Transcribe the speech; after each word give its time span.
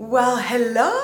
Well, 0.00 0.38
hello. 0.38 0.98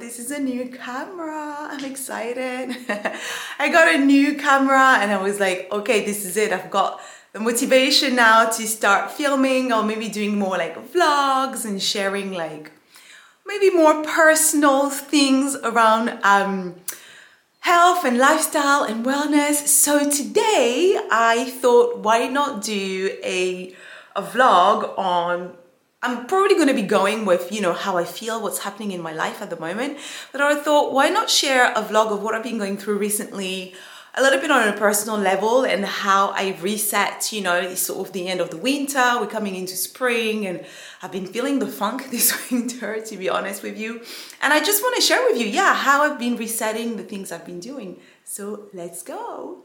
This 0.00 0.18
is 0.18 0.30
a 0.30 0.40
new 0.40 0.70
camera. 0.70 1.54
I'm 1.68 1.84
excited. 1.84 2.74
I 3.58 3.68
got 3.68 3.94
a 3.94 3.98
new 3.98 4.36
camera 4.36 4.96
and 5.02 5.12
I 5.12 5.20
was 5.22 5.38
like, 5.38 5.68
okay, 5.70 6.02
this 6.02 6.24
is 6.24 6.38
it. 6.38 6.50
I've 6.50 6.70
got 6.70 6.98
the 7.34 7.40
motivation 7.40 8.14
now 8.14 8.46
to 8.46 8.66
start 8.66 9.10
filming 9.10 9.70
or 9.70 9.82
maybe 9.82 10.08
doing 10.08 10.38
more 10.38 10.56
like 10.56 10.76
vlogs 10.94 11.66
and 11.66 11.80
sharing 11.82 12.32
like 12.32 12.72
maybe 13.46 13.68
more 13.68 14.02
personal 14.02 14.88
things 14.88 15.54
around 15.56 16.18
um, 16.22 16.76
health 17.60 18.02
and 18.06 18.16
lifestyle 18.16 18.84
and 18.84 19.04
wellness. 19.04 19.66
So 19.68 20.08
today 20.08 20.98
I 21.10 21.50
thought, 21.60 21.98
why 21.98 22.28
not 22.28 22.62
do 22.62 23.14
a, 23.22 23.76
a 24.16 24.22
vlog 24.22 24.98
on 24.98 25.58
I'm 26.06 26.24
probably 26.26 26.54
going 26.54 26.68
to 26.68 26.74
be 26.74 26.82
going 26.82 27.24
with, 27.24 27.50
you 27.50 27.60
know, 27.60 27.72
how 27.72 27.96
I 27.96 28.04
feel, 28.04 28.40
what's 28.40 28.60
happening 28.60 28.92
in 28.92 29.02
my 29.02 29.12
life 29.12 29.42
at 29.42 29.50
the 29.50 29.58
moment. 29.58 29.98
But 30.30 30.40
I 30.40 30.54
thought, 30.54 30.92
why 30.92 31.08
not 31.08 31.28
share 31.28 31.72
a 31.72 31.82
vlog 31.82 32.12
of 32.12 32.22
what 32.22 32.32
I've 32.32 32.44
been 32.44 32.58
going 32.58 32.76
through 32.76 32.98
recently, 32.98 33.74
a 34.14 34.22
little 34.22 34.40
bit 34.40 34.52
on 34.52 34.68
a 34.68 34.72
personal 34.72 35.18
level 35.18 35.64
and 35.64 35.84
how 35.84 36.28
I 36.28 36.56
reset, 36.60 37.32
you 37.32 37.40
know, 37.40 37.56
it's 37.56 37.82
sort 37.82 38.06
of 38.06 38.12
the 38.12 38.28
end 38.28 38.40
of 38.40 38.50
the 38.50 38.56
winter, 38.56 39.16
we're 39.18 39.26
coming 39.26 39.56
into 39.56 39.74
spring 39.74 40.46
and 40.46 40.64
I've 41.02 41.10
been 41.10 41.26
feeling 41.26 41.58
the 41.58 41.66
funk 41.66 42.08
this 42.12 42.50
winter, 42.52 43.00
to 43.00 43.16
be 43.16 43.28
honest 43.28 43.64
with 43.64 43.76
you. 43.76 44.00
And 44.40 44.52
I 44.52 44.60
just 44.60 44.84
want 44.84 44.94
to 44.94 45.02
share 45.02 45.24
with 45.28 45.40
you, 45.40 45.46
yeah, 45.48 45.74
how 45.74 46.04
I've 46.04 46.20
been 46.20 46.36
resetting 46.36 46.98
the 46.98 47.02
things 47.02 47.32
I've 47.32 47.44
been 47.44 47.60
doing. 47.60 47.98
So 48.22 48.68
let's 48.72 49.02
go. 49.02 49.64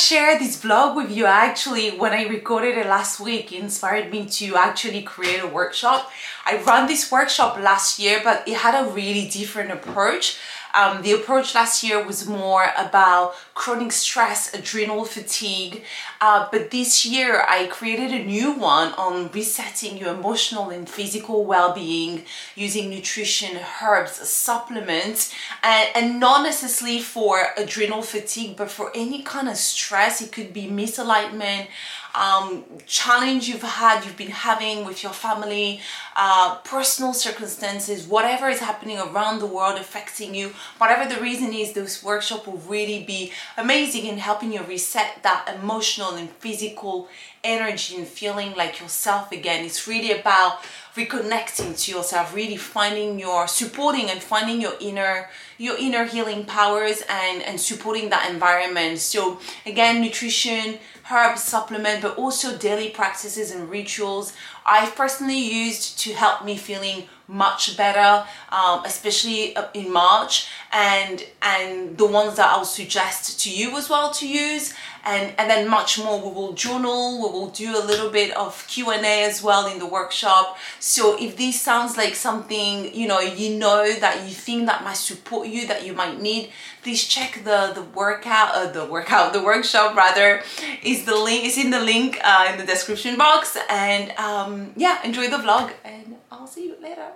Share 0.00 0.38
this 0.38 0.56
vlog 0.56 0.96
with 0.96 1.14
you 1.14 1.26
actually 1.26 1.90
when 1.90 2.12
I 2.12 2.26
recorded 2.26 2.78
it 2.78 2.86
last 2.86 3.20
week 3.20 3.52
it 3.52 3.60
inspired 3.60 4.10
me 4.10 4.24
to 4.40 4.56
actually 4.56 5.02
create 5.02 5.42
a 5.42 5.46
workshop. 5.46 6.10
I 6.46 6.56
ran 6.62 6.88
this 6.88 7.12
workshop 7.12 7.58
last 7.60 7.98
year 7.98 8.22
but 8.24 8.48
it 8.48 8.56
had 8.56 8.74
a 8.74 8.90
really 8.90 9.28
different 9.28 9.70
approach 9.70 10.38
um, 10.74 11.02
the 11.02 11.12
approach 11.12 11.54
last 11.54 11.82
year 11.82 12.04
was 12.04 12.26
more 12.28 12.70
about 12.76 13.34
chronic 13.54 13.92
stress, 13.92 14.52
adrenal 14.54 15.04
fatigue, 15.04 15.82
uh, 16.20 16.48
but 16.50 16.70
this 16.70 17.04
year 17.04 17.44
I 17.48 17.66
created 17.66 18.12
a 18.12 18.24
new 18.24 18.52
one 18.52 18.92
on 18.92 19.30
resetting 19.32 19.96
your 19.96 20.14
emotional 20.14 20.70
and 20.70 20.88
physical 20.88 21.44
well-being 21.44 22.24
using 22.54 22.90
nutrition, 22.90 23.58
herbs, 23.82 24.12
supplements, 24.28 25.34
and, 25.62 25.88
and 25.94 26.20
not 26.20 26.42
necessarily 26.42 27.00
for 27.00 27.48
adrenal 27.56 28.02
fatigue, 28.02 28.56
but 28.56 28.70
for 28.70 28.90
any 28.94 29.22
kind 29.22 29.48
of 29.48 29.56
stress. 29.56 30.20
It 30.20 30.32
could 30.32 30.52
be 30.52 30.68
misalignment, 30.68 31.68
um, 32.14 32.64
challenge 32.86 33.48
you've 33.48 33.62
had, 33.62 34.04
you've 34.04 34.16
been 34.16 34.30
having 34.30 34.84
with 34.84 35.02
your 35.02 35.12
family, 35.12 35.80
uh, 36.16 36.56
personal 36.64 37.12
circumstances, 37.12 38.06
whatever 38.06 38.48
is 38.48 38.60
happening 38.60 38.98
around 38.98 39.38
the 39.38 39.46
world 39.46 39.78
affecting 39.78 40.34
you, 40.34 40.52
whatever 40.78 41.12
the 41.12 41.20
reason 41.20 41.52
is, 41.52 41.72
this 41.72 42.02
workshop 42.02 42.46
will 42.46 42.58
really 42.58 43.04
be 43.04 43.32
amazing 43.56 44.06
in 44.06 44.18
helping 44.18 44.52
you 44.52 44.62
reset 44.62 45.22
that 45.22 45.56
emotional 45.60 46.14
and 46.14 46.30
physical 46.30 47.08
energy 47.42 47.96
and 47.96 48.06
feeling 48.06 48.54
like 48.54 48.80
yourself 48.80 49.32
again. 49.32 49.64
It's 49.64 49.86
really 49.86 50.12
about 50.12 50.58
reconnecting 50.94 51.80
to 51.84 51.92
yourself, 51.92 52.34
really 52.34 52.56
finding 52.56 53.18
your 53.18 53.46
supporting 53.46 54.10
and 54.10 54.20
finding 54.20 54.60
your 54.60 54.74
inner 54.80 55.30
your 55.56 55.76
inner 55.78 56.04
healing 56.04 56.44
powers 56.44 57.02
and 57.08 57.42
and 57.42 57.60
supporting 57.60 58.10
that 58.10 58.30
environment. 58.30 58.98
So 58.98 59.40
again, 59.64 60.00
nutrition, 60.02 60.78
herbs, 61.12 61.42
supplement, 61.42 62.02
but 62.02 62.16
also 62.16 62.56
daily 62.56 62.90
practices 62.90 63.50
and 63.50 63.70
rituals 63.70 64.32
I've 64.66 64.94
personally 64.94 65.38
used 65.38 65.98
to 66.00 66.12
help 66.12 66.44
me 66.44 66.56
feeling 66.56 67.08
much 67.30 67.76
better, 67.76 68.26
um, 68.50 68.84
especially 68.84 69.56
in 69.74 69.92
March, 69.92 70.48
and 70.72 71.24
and 71.40 71.96
the 71.96 72.06
ones 72.06 72.36
that 72.36 72.48
I'll 72.50 72.64
suggest 72.64 73.40
to 73.40 73.50
you 73.50 73.76
as 73.76 73.88
well 73.88 74.10
to 74.12 74.26
use, 74.26 74.74
and 75.04 75.32
and 75.38 75.48
then 75.48 75.68
much 75.68 75.98
more. 75.98 76.20
We 76.20 76.34
will 76.34 76.52
journal. 76.52 77.22
We 77.22 77.32
will 77.32 77.50
do 77.50 77.78
a 77.78 77.84
little 77.84 78.10
bit 78.10 78.36
of 78.36 78.66
Q 78.66 78.90
and 78.90 79.04
A 79.06 79.24
as 79.24 79.42
well 79.42 79.66
in 79.72 79.78
the 79.78 79.86
workshop. 79.86 80.58
So 80.80 81.16
if 81.20 81.36
this 81.36 81.60
sounds 81.60 81.96
like 81.96 82.14
something 82.14 82.92
you 82.94 83.06
know 83.06 83.20
you 83.20 83.56
know 83.56 83.92
that 83.94 84.24
you 84.24 84.34
think 84.34 84.66
that 84.66 84.82
might 84.82 84.96
support 84.96 85.46
you, 85.48 85.66
that 85.68 85.86
you 85.86 85.92
might 85.92 86.20
need, 86.20 86.50
please 86.82 87.04
check 87.04 87.42
the 87.44 87.72
the 87.74 87.82
workout, 87.82 88.54
uh, 88.54 88.70
the 88.72 88.86
workout, 88.86 89.32
the 89.32 89.42
workshop 89.42 89.94
rather, 89.94 90.42
is 90.82 91.04
the 91.04 91.16
link 91.16 91.44
is 91.44 91.56
in 91.56 91.70
the 91.70 91.80
link 91.80 92.18
uh, 92.24 92.48
in 92.50 92.58
the 92.58 92.66
description 92.66 93.16
box, 93.16 93.56
and 93.68 94.10
um, 94.18 94.72
yeah, 94.76 94.98
enjoy 95.04 95.28
the 95.30 95.38
vlog, 95.38 95.72
and 95.84 96.16
I'll 96.40 96.46
see 96.46 96.68
you 96.68 96.76
later. 96.80 97.04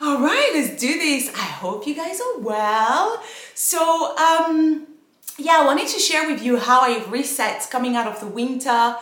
All 0.00 0.20
right, 0.20 0.52
let's 0.54 0.80
do 0.80 0.96
this. 0.96 1.28
I 1.34 1.38
hope 1.38 1.88
you 1.88 1.96
guys 1.96 2.20
are 2.20 2.38
well. 2.38 3.20
So, 3.54 4.16
um, 4.16 4.86
yeah, 5.38 5.58
I 5.58 5.64
wanted 5.64 5.88
to 5.88 5.98
share 5.98 6.30
with 6.30 6.40
you 6.40 6.56
how 6.56 6.82
I 6.82 7.04
reset 7.08 7.66
coming 7.68 7.96
out 7.96 8.06
of 8.06 8.20
the 8.20 8.28
winter 8.28 8.94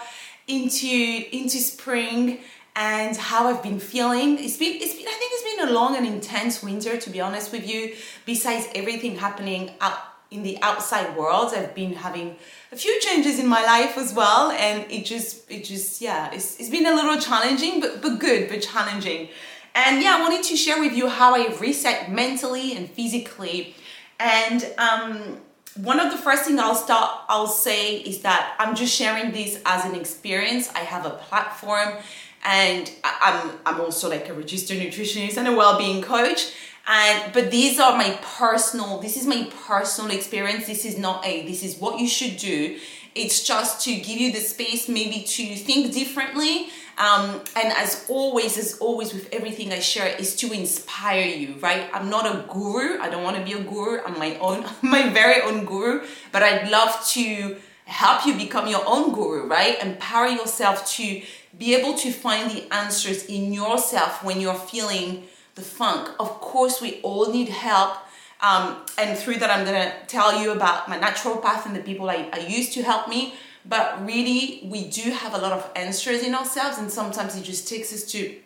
into 0.48 1.26
into 1.30 1.58
spring 1.58 2.38
and 2.74 3.14
how 3.18 3.48
I've 3.48 3.62
been 3.62 3.78
feeling. 3.78 4.38
It's 4.38 4.56
been, 4.56 4.80
it's 4.80 4.94
been, 4.94 5.06
I 5.06 5.12
think 5.12 5.32
it's 5.34 5.56
been 5.56 5.68
a 5.68 5.72
long 5.72 5.96
and 5.98 6.06
intense 6.06 6.62
winter, 6.62 6.96
to 6.96 7.10
be 7.10 7.20
honest 7.20 7.52
with 7.52 7.68
you. 7.68 7.94
Besides 8.24 8.68
everything 8.74 9.16
happening 9.18 9.72
out 9.82 10.13
in 10.34 10.42
the 10.42 10.58
outside 10.60 11.16
world, 11.16 11.52
I've 11.54 11.74
been 11.74 11.94
having 11.94 12.36
a 12.72 12.76
few 12.76 12.94
changes 13.00 13.38
in 13.38 13.46
my 13.46 13.62
life 13.64 13.96
as 13.96 14.12
well, 14.12 14.50
and 14.50 14.90
it 14.90 15.04
just, 15.04 15.50
it 15.50 15.62
just, 15.64 16.00
yeah, 16.00 16.32
it's, 16.32 16.58
it's 16.58 16.68
been 16.68 16.86
a 16.86 16.94
little 16.94 17.18
challenging, 17.18 17.80
but 17.80 18.02
but 18.02 18.18
good, 18.18 18.48
but 18.48 18.60
challenging. 18.60 19.28
And 19.74 20.02
yeah, 20.02 20.16
I 20.16 20.20
wanted 20.20 20.44
to 20.50 20.56
share 20.56 20.78
with 20.78 20.94
you 20.94 21.08
how 21.08 21.34
I 21.34 21.56
reset 21.60 22.10
mentally 22.10 22.76
and 22.76 22.88
physically. 22.88 23.74
And 24.20 24.60
um, 24.78 25.40
one 25.76 25.98
of 25.98 26.12
the 26.12 26.18
first 26.18 26.44
thing 26.44 26.58
I'll 26.60 26.76
start, 26.76 27.10
I'll 27.28 27.48
say 27.48 27.96
is 27.96 28.22
that 28.22 28.54
I'm 28.60 28.76
just 28.76 28.94
sharing 28.94 29.32
this 29.32 29.60
as 29.66 29.84
an 29.84 29.94
experience. 29.96 30.70
I 30.74 30.80
have 30.80 31.04
a 31.04 31.10
platform 31.10 31.96
and 32.44 32.92
I'm 33.02 33.58
I'm 33.66 33.80
also 33.80 34.08
like 34.08 34.28
a 34.28 34.34
registered 34.34 34.78
nutritionist 34.78 35.36
and 35.36 35.48
a 35.48 35.52
well-being 35.52 36.02
coach 36.02 36.52
and 36.86 37.32
but 37.32 37.50
these 37.50 37.80
are 37.80 37.96
my 37.96 38.18
personal 38.22 38.98
this 38.98 39.16
is 39.16 39.26
my 39.26 39.48
personal 39.66 40.10
experience. 40.10 40.66
This 40.66 40.84
is 40.84 40.98
not 40.98 41.24
a 41.26 41.46
this 41.46 41.62
is 41.62 41.76
what 41.76 41.98
you 41.98 42.06
should 42.06 42.36
do. 42.36 42.78
It's 43.14 43.44
just 43.44 43.84
to 43.84 43.94
give 43.94 44.18
you 44.18 44.32
the 44.32 44.40
space 44.40 44.88
maybe 44.88 45.22
to 45.22 45.54
think 45.54 45.94
differently. 45.94 46.68
Um, 46.96 47.40
and 47.56 47.72
as 47.72 48.04
always 48.08 48.58
as 48.58 48.78
always 48.78 49.12
with 49.12 49.28
everything 49.32 49.72
i 49.72 49.80
share 49.80 50.14
is 50.16 50.36
to 50.36 50.52
inspire 50.52 51.26
you 51.26 51.56
right? 51.60 51.88
I'm 51.92 52.08
not 52.10 52.26
a 52.26 52.46
guru. 52.52 53.00
I 53.00 53.08
don't 53.08 53.24
want 53.24 53.36
to 53.36 53.42
be 53.42 53.52
a 53.52 53.62
guru. 53.62 54.00
I'm 54.04 54.18
my 54.18 54.36
own 54.38 54.64
my 54.82 55.08
very 55.08 55.40
own 55.42 55.64
guru. 55.64 56.06
But 56.32 56.42
i'd 56.42 56.70
love 56.70 57.04
to 57.12 57.56
help 57.86 58.26
you 58.26 58.34
become 58.34 58.68
your 58.68 58.84
own 58.86 59.12
guru 59.12 59.46
right? 59.46 59.82
Empower 59.82 60.28
yourself 60.28 60.86
to 60.96 61.22
be 61.58 61.74
able 61.74 61.94
to 61.94 62.12
find 62.12 62.50
the 62.50 62.72
answers 62.74 63.24
in 63.24 63.52
yourself 63.52 64.22
when 64.22 64.40
you're 64.40 64.54
feeling 64.54 65.24
the 65.54 65.62
funk. 65.62 66.10
Of 66.18 66.40
course, 66.40 66.80
we 66.80 67.00
all 67.02 67.32
need 67.32 67.48
help. 67.48 67.96
Um, 68.40 68.84
and 68.98 69.16
through 69.16 69.36
that, 69.36 69.50
I'm 69.50 69.64
going 69.64 69.80
to 69.80 69.92
tell 70.06 70.40
you 70.40 70.52
about 70.52 70.88
my 70.88 70.98
naturopath 70.98 71.66
and 71.66 71.74
the 71.74 71.80
people 71.80 72.10
I, 72.10 72.28
I 72.32 72.40
use 72.40 72.70
to 72.74 72.82
help 72.82 73.08
me. 73.08 73.34
But 73.64 74.04
really, 74.04 74.60
we 74.64 74.88
do 74.88 75.10
have 75.10 75.32
a 75.32 75.38
lot 75.38 75.52
of 75.52 75.70
answers 75.74 76.22
in 76.22 76.34
ourselves, 76.34 76.76
and 76.76 76.90
sometimes 76.90 77.34
it 77.36 77.44
just 77.44 77.66
takes 77.66 77.92
us 77.94 78.04
to 78.12 78.36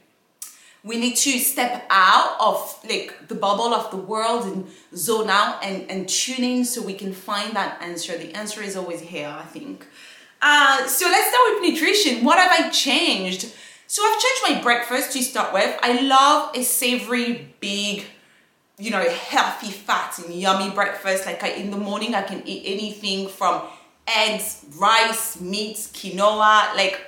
we 0.85 0.97
need 0.97 1.17
to 1.17 1.39
step 1.39 1.87
out 1.91 2.37
of 2.41 2.79
like 2.89 3.29
the 3.29 3.35
bubble 3.35 3.75
of 3.75 3.91
the 3.91 3.97
world 3.97 4.45
and 4.45 4.67
zone 4.95 5.29
out 5.29 5.63
and, 5.65 5.91
and 5.91 6.09
tune 6.09 6.45
in 6.45 6.65
so 6.65 6.83
we 6.83 6.95
can 6.95 7.13
find 7.13 7.55
that 7.57 7.83
answer. 7.83 8.17
The 8.17 8.35
answer 8.35 8.63
is 8.63 8.77
always 8.77 9.01
here, 9.01 9.29
I 9.29 9.45
think. 9.45 9.87
Uh, 10.41 10.87
so 10.87 11.07
let's 11.07 11.29
start 11.29 11.61
with 11.61 11.73
nutrition. 11.73 12.25
What 12.25 12.39
have 12.39 12.53
I 12.53 12.71
changed? 12.71 13.53
So 13.91 14.03
I've 14.05 14.21
changed 14.21 14.43
my 14.47 14.63
breakfast 14.63 15.13
to 15.13 15.23
start 15.23 15.55
with. 15.55 15.75
I 15.83 16.03
love 16.03 16.55
a 16.55 16.63
savory, 16.63 17.55
big, 17.59 18.05
you 18.77 18.91
know, 18.91 19.03
healthy, 19.03 19.71
fat 19.71 20.19
and 20.19 20.35
yummy 20.35 20.71
breakfast. 20.71 21.25
Like 21.25 21.43
I, 21.43 21.53
in 21.53 21.71
the 21.71 21.79
morning, 21.79 22.15
I 22.15 22.21
can 22.21 22.47
eat 22.47 22.65
anything 22.67 23.29
from 23.29 23.63
eggs, 24.07 24.67
rice, 24.79 25.41
meat, 25.41 25.77
quinoa. 25.77 26.77
Like, 26.77 27.01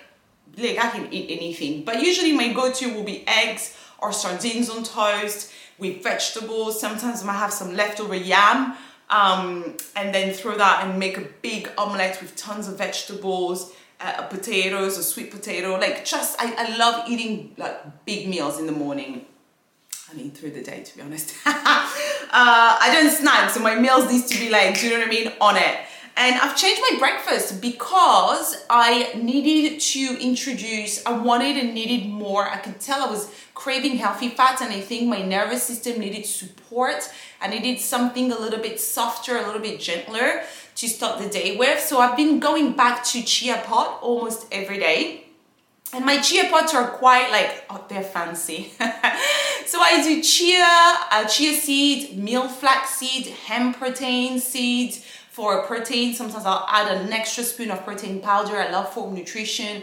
like 0.56 0.78
I 0.78 0.88
can 0.88 1.12
eat 1.12 1.30
anything. 1.30 1.84
But 1.84 2.00
usually 2.00 2.32
my 2.32 2.50
go-to 2.50 2.94
will 2.94 3.04
be 3.04 3.28
eggs 3.28 3.76
or 3.98 4.10
sardines 4.10 4.70
on 4.70 4.82
toast 4.82 5.52
with 5.76 6.02
vegetables. 6.02 6.80
Sometimes 6.80 7.22
I 7.22 7.26
might 7.26 7.34
have 7.34 7.52
some 7.52 7.76
leftover 7.76 8.14
yam 8.14 8.74
um, 9.10 9.76
and 9.96 10.14
then 10.14 10.32
throw 10.32 10.56
that 10.56 10.86
and 10.86 10.98
make 10.98 11.18
a 11.18 11.28
big 11.42 11.70
omelette 11.76 12.22
with 12.22 12.36
tons 12.36 12.68
of 12.68 12.78
vegetables, 12.78 13.74
uh, 14.00 14.22
potatoes, 14.22 14.96
a 14.98 15.02
sweet 15.02 15.30
potato. 15.30 15.78
Like 15.78 16.04
just, 16.04 16.40
I, 16.40 16.54
I 16.56 16.76
love 16.76 17.08
eating 17.08 17.54
like 17.56 18.04
big 18.04 18.28
meals 18.28 18.58
in 18.58 18.66
the 18.66 18.72
morning. 18.72 19.26
I 20.10 20.16
mean 20.16 20.32
through 20.32 20.50
the 20.50 20.62
day 20.62 20.82
to 20.82 20.96
be 20.96 21.02
honest. 21.02 21.34
uh, 21.46 21.52
I 22.32 22.90
don't 22.92 23.10
snack, 23.10 23.50
so 23.50 23.60
my 23.60 23.76
meals 23.76 24.10
needs 24.10 24.28
to 24.30 24.38
be 24.38 24.50
like, 24.50 24.80
do 24.80 24.86
you 24.86 24.92
know 24.92 24.98
what 24.98 25.06
I 25.06 25.10
mean, 25.10 25.32
on 25.40 25.56
it. 25.56 25.76
And 26.16 26.36
I've 26.40 26.56
changed 26.56 26.82
my 26.90 26.98
breakfast 26.98 27.62
because 27.62 28.64
I 28.68 29.12
needed 29.14 29.80
to 29.80 30.18
introduce, 30.20 31.04
I 31.06 31.12
wanted 31.12 31.56
and 31.56 31.72
needed 31.72 32.08
more. 32.08 32.48
I 32.48 32.56
could 32.56 32.80
tell 32.80 33.06
I 33.06 33.10
was 33.10 33.32
craving 33.54 33.96
healthy 33.96 34.28
fats 34.30 34.60
and 34.60 34.72
I 34.72 34.80
think 34.80 35.08
my 35.08 35.22
nervous 35.22 35.62
system 35.62 35.98
needed 36.00 36.26
support. 36.26 37.08
I 37.40 37.48
needed 37.48 37.80
something 37.80 38.32
a 38.32 38.38
little 38.38 38.58
bit 38.58 38.80
softer, 38.80 39.38
a 39.38 39.46
little 39.46 39.62
bit 39.62 39.80
gentler 39.80 40.42
to 40.80 40.88
start 40.88 41.20
the 41.20 41.28
day 41.28 41.58
with. 41.58 41.78
So 41.78 41.98
I've 41.98 42.16
been 42.16 42.40
going 42.40 42.72
back 42.72 43.04
to 43.04 43.22
chia 43.22 43.62
pot 43.66 43.98
almost 44.00 44.46
every 44.50 44.78
day. 44.78 45.24
And 45.92 46.06
my 46.06 46.22
chia 46.22 46.48
pots 46.48 46.74
are 46.74 46.88
quite 46.88 47.30
like, 47.30 47.64
oh, 47.68 47.84
they're 47.88 48.02
fancy. 48.02 48.72
so 49.66 49.78
I 49.78 50.00
do 50.02 50.22
chia, 50.22 50.64
uh, 50.64 51.26
chia 51.26 51.52
seeds, 51.52 52.16
meal 52.16 52.48
flax 52.48 52.94
seeds, 52.94 53.28
hemp 53.28 53.76
protein 53.76 54.40
seeds 54.40 55.04
for 55.30 55.66
protein. 55.66 56.14
Sometimes 56.14 56.46
I'll 56.46 56.64
add 56.66 56.96
an 56.96 57.12
extra 57.12 57.44
spoon 57.44 57.70
of 57.70 57.84
protein 57.84 58.22
powder. 58.22 58.56
I 58.56 58.70
love 58.70 58.90
Form 58.94 59.14
Nutrition. 59.14 59.82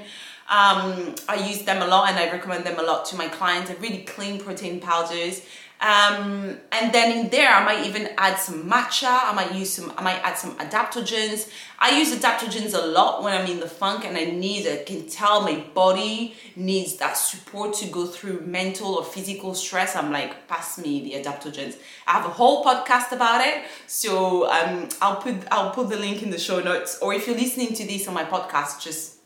Um, 0.50 1.14
I 1.30 1.46
use 1.48 1.62
them 1.64 1.84
a 1.84 1.88
lot 1.88 2.10
and 2.10 2.18
I 2.18 2.32
recommend 2.32 2.66
them 2.66 2.80
a 2.80 2.84
lot 2.84 3.06
to 3.08 3.18
my 3.18 3.28
clients. 3.28 3.70
They're 3.70 3.80
really 3.80 4.04
clean 4.04 4.40
protein 4.40 4.80
powders. 4.80 5.42
Um, 5.80 6.58
and 6.72 6.92
then 6.92 7.18
in 7.20 7.30
there, 7.30 7.54
I 7.54 7.64
might 7.64 7.86
even 7.86 8.10
add 8.18 8.38
some 8.40 8.68
matcha. 8.68 9.08
I 9.08 9.32
might 9.34 9.54
use 9.54 9.72
some, 9.72 9.94
I 9.96 10.02
might 10.02 10.20
add 10.24 10.36
some 10.38 10.58
adaptogens. 10.58 11.52
I 11.78 12.00
use 12.00 12.16
adaptogens 12.16 12.74
a 12.74 12.84
lot 12.84 13.22
when 13.22 13.40
I'm 13.40 13.46
in 13.46 13.60
the 13.60 13.68
funk 13.68 14.04
and 14.04 14.18
I 14.18 14.26
need, 14.26 14.68
I 14.68 14.84
can 14.84 15.08
tell 15.08 15.42
my 15.42 15.64
body 15.76 16.36
needs 16.56 16.96
that 16.98 17.14
support 17.14 17.76
to 17.76 17.88
go 17.88 18.08
through 18.08 18.42
mental 18.42 18.96
or 18.96 19.04
physical 19.04 19.54
stress. 19.54 19.96
I'm 19.96 20.12
like, 20.12 20.48
pass 20.48 20.80
me 20.80 21.02
the 21.04 21.24
adaptogens. 21.24 21.78
I 22.08 22.14
have 22.14 22.26
a 22.26 22.30
whole 22.30 22.66
podcast 22.66 23.12
about 23.12 23.46
it. 23.46 23.66
So 23.86 24.50
um, 24.50 24.90
I'll 25.00 25.22
put, 25.22 25.36
I'll 25.52 25.72
put 25.72 25.90
the 25.90 25.98
link 25.98 26.24
in 26.24 26.32
the 26.32 26.40
show 26.40 26.60
notes. 26.60 26.98
Or 27.04 27.14
if 27.14 27.28
you're 27.28 27.38
listening 27.38 27.74
to 27.76 27.86
this 27.86 28.08
on 28.08 28.16
my 28.16 28.24
podcast, 28.24 28.82
just, 28.82 29.18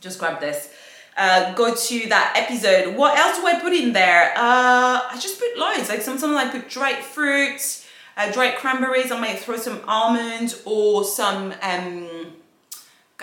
just 0.00 0.18
grab 0.18 0.40
this 0.40 0.68
uh, 1.16 1.54
go 1.54 1.74
to 1.74 2.08
that 2.08 2.34
episode. 2.36 2.94
What 2.94 3.18
else 3.18 3.38
do 3.38 3.46
I 3.46 3.58
put 3.58 3.72
in 3.72 3.92
there? 3.92 4.32
Uh, 4.36 5.00
I 5.10 5.18
just 5.18 5.38
put 5.38 5.56
loads. 5.56 5.88
Like 5.88 6.02
sometimes 6.02 6.36
I 6.36 6.50
put 6.50 6.68
dried 6.68 7.02
fruits, 7.02 7.86
uh, 8.16 8.30
dried 8.30 8.56
cranberries. 8.56 9.10
I 9.10 9.18
might 9.18 9.38
throw 9.38 9.56
some 9.56 9.80
almonds 9.86 10.62
or 10.64 11.04
some 11.04 11.54
um, 11.62 12.08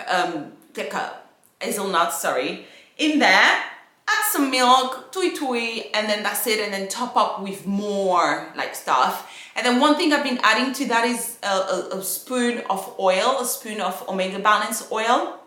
um, 0.08 0.52
hazelnuts, 1.60 2.20
sorry, 2.20 2.66
in 2.98 3.18
there. 3.20 3.62
Add 4.06 4.24
some 4.32 4.50
milk, 4.50 5.12
tui 5.12 5.34
tui, 5.34 5.90
and 5.94 6.06
then 6.08 6.22
that's 6.22 6.46
it. 6.46 6.60
And 6.60 6.72
then 6.72 6.88
top 6.88 7.16
up 7.16 7.40
with 7.40 7.66
more 7.66 8.52
like 8.54 8.74
stuff. 8.74 9.30
And 9.56 9.64
then 9.64 9.80
one 9.80 9.94
thing 9.94 10.12
I've 10.12 10.24
been 10.24 10.40
adding 10.42 10.74
to 10.74 10.86
that 10.86 11.06
is 11.06 11.38
a, 11.42 11.46
a, 11.46 11.98
a 11.98 12.02
spoon 12.02 12.62
of 12.68 12.94
oil, 12.98 13.38
a 13.40 13.46
spoon 13.46 13.80
of 13.80 14.06
omega 14.08 14.40
balance 14.40 14.90
oil 14.92 15.40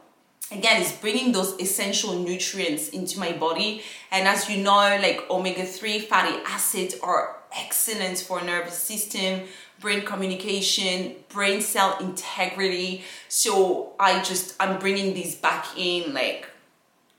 again 0.51 0.81
it's 0.81 0.93
bringing 0.93 1.31
those 1.31 1.59
essential 1.59 2.17
nutrients 2.19 2.89
into 2.89 3.19
my 3.19 3.31
body. 3.33 3.83
And 4.11 4.27
as 4.27 4.49
you 4.49 4.63
know 4.63 4.97
like 5.01 5.29
omega-3 5.29 6.03
fatty 6.03 6.37
acids 6.45 6.95
are 7.01 7.37
excellent 7.57 8.19
for 8.19 8.41
nervous 8.41 8.77
system 8.77 9.41
brain 9.79 10.03
communication 10.03 11.15
brain 11.29 11.61
cell 11.61 11.97
integrity. 11.99 13.03
So 13.27 13.93
i 13.99 14.21
just 14.23 14.55
i'm 14.59 14.79
bringing 14.79 15.13
these 15.13 15.35
back 15.35 15.65
in 15.77 16.13
like 16.13 16.49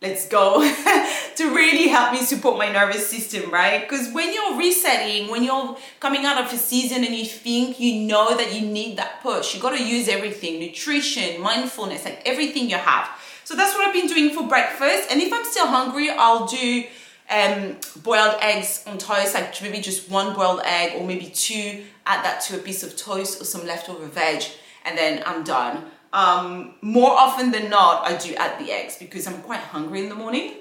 let's 0.01 0.29
go 0.29 0.61
to 1.37 1.55
really 1.55 1.89
help 1.89 2.13
me 2.13 2.21
support 2.21 2.57
my 2.57 2.71
nervous 2.71 3.09
system 3.09 3.51
right? 3.51 3.83
Because 3.83 4.13
when 4.13 4.33
you're 4.33 4.57
resetting 4.57 5.31
when 5.31 5.43
you're 5.43 5.77
coming 6.01 6.25
out 6.25 6.43
of 6.43 6.53
a 6.53 6.57
season 6.57 7.05
and 7.05 7.15
you 7.15 7.27
think 7.27 7.79
you 7.79 8.07
know 8.07 8.37
that 8.37 8.55
you 8.55 8.67
need 8.67 8.97
that 8.97 9.21
push 9.23 9.55
you 9.55 9.61
got 9.61 9.77
to 9.77 9.83
use 9.83 10.09
everything 10.09 10.61
nutrition 10.61 11.41
mindfulness 11.41 12.05
like 12.05 12.23
everything 12.25 12.71
you 12.71 12.77
have 12.77 13.09
so 13.49 13.57
that's 13.57 13.75
what 13.75 13.89
I've 13.89 13.95
been 13.95 14.09
doing 14.09 14.29
for 14.29 14.47
breakfast. 14.47 15.11
And 15.11 15.23
if 15.23 15.33
I'm 15.33 15.43
still 15.43 15.69
hungry, 15.69 16.11
I'll 16.11 16.47
do 16.47 16.85
um, 17.31 17.79
boiled 18.03 18.37
eggs 18.43 18.85
on 18.87 18.99
toast, 18.99 19.33
like 19.33 19.63
maybe 19.63 19.81
just 19.81 20.11
one 20.11 20.35
boiled 20.35 20.61
egg 20.67 21.01
or 21.01 21.07
maybe 21.07 21.31
two, 21.31 21.83
add 22.05 22.23
that 22.27 22.43
to 22.43 22.57
a 22.57 22.59
piece 22.59 22.83
of 22.83 22.95
toast 22.95 23.41
or 23.41 23.47
some 23.47 23.67
leftover 23.67 24.05
veg, 24.05 24.43
and 24.85 24.99
then 24.99 25.23
I'm 25.25 25.45
done. 25.45 25.87
Um, 26.13 26.75
more 26.83 27.13
often 27.13 27.51
than 27.51 27.71
not, 27.71 28.07
I 28.07 28.19
do 28.19 28.35
add 28.35 28.63
the 28.63 28.71
eggs 28.71 28.99
because 28.99 29.27
I'm 29.27 29.41
quite 29.41 29.61
hungry 29.61 30.03
in 30.03 30.11
the 30.11 30.15
morning. 30.15 30.57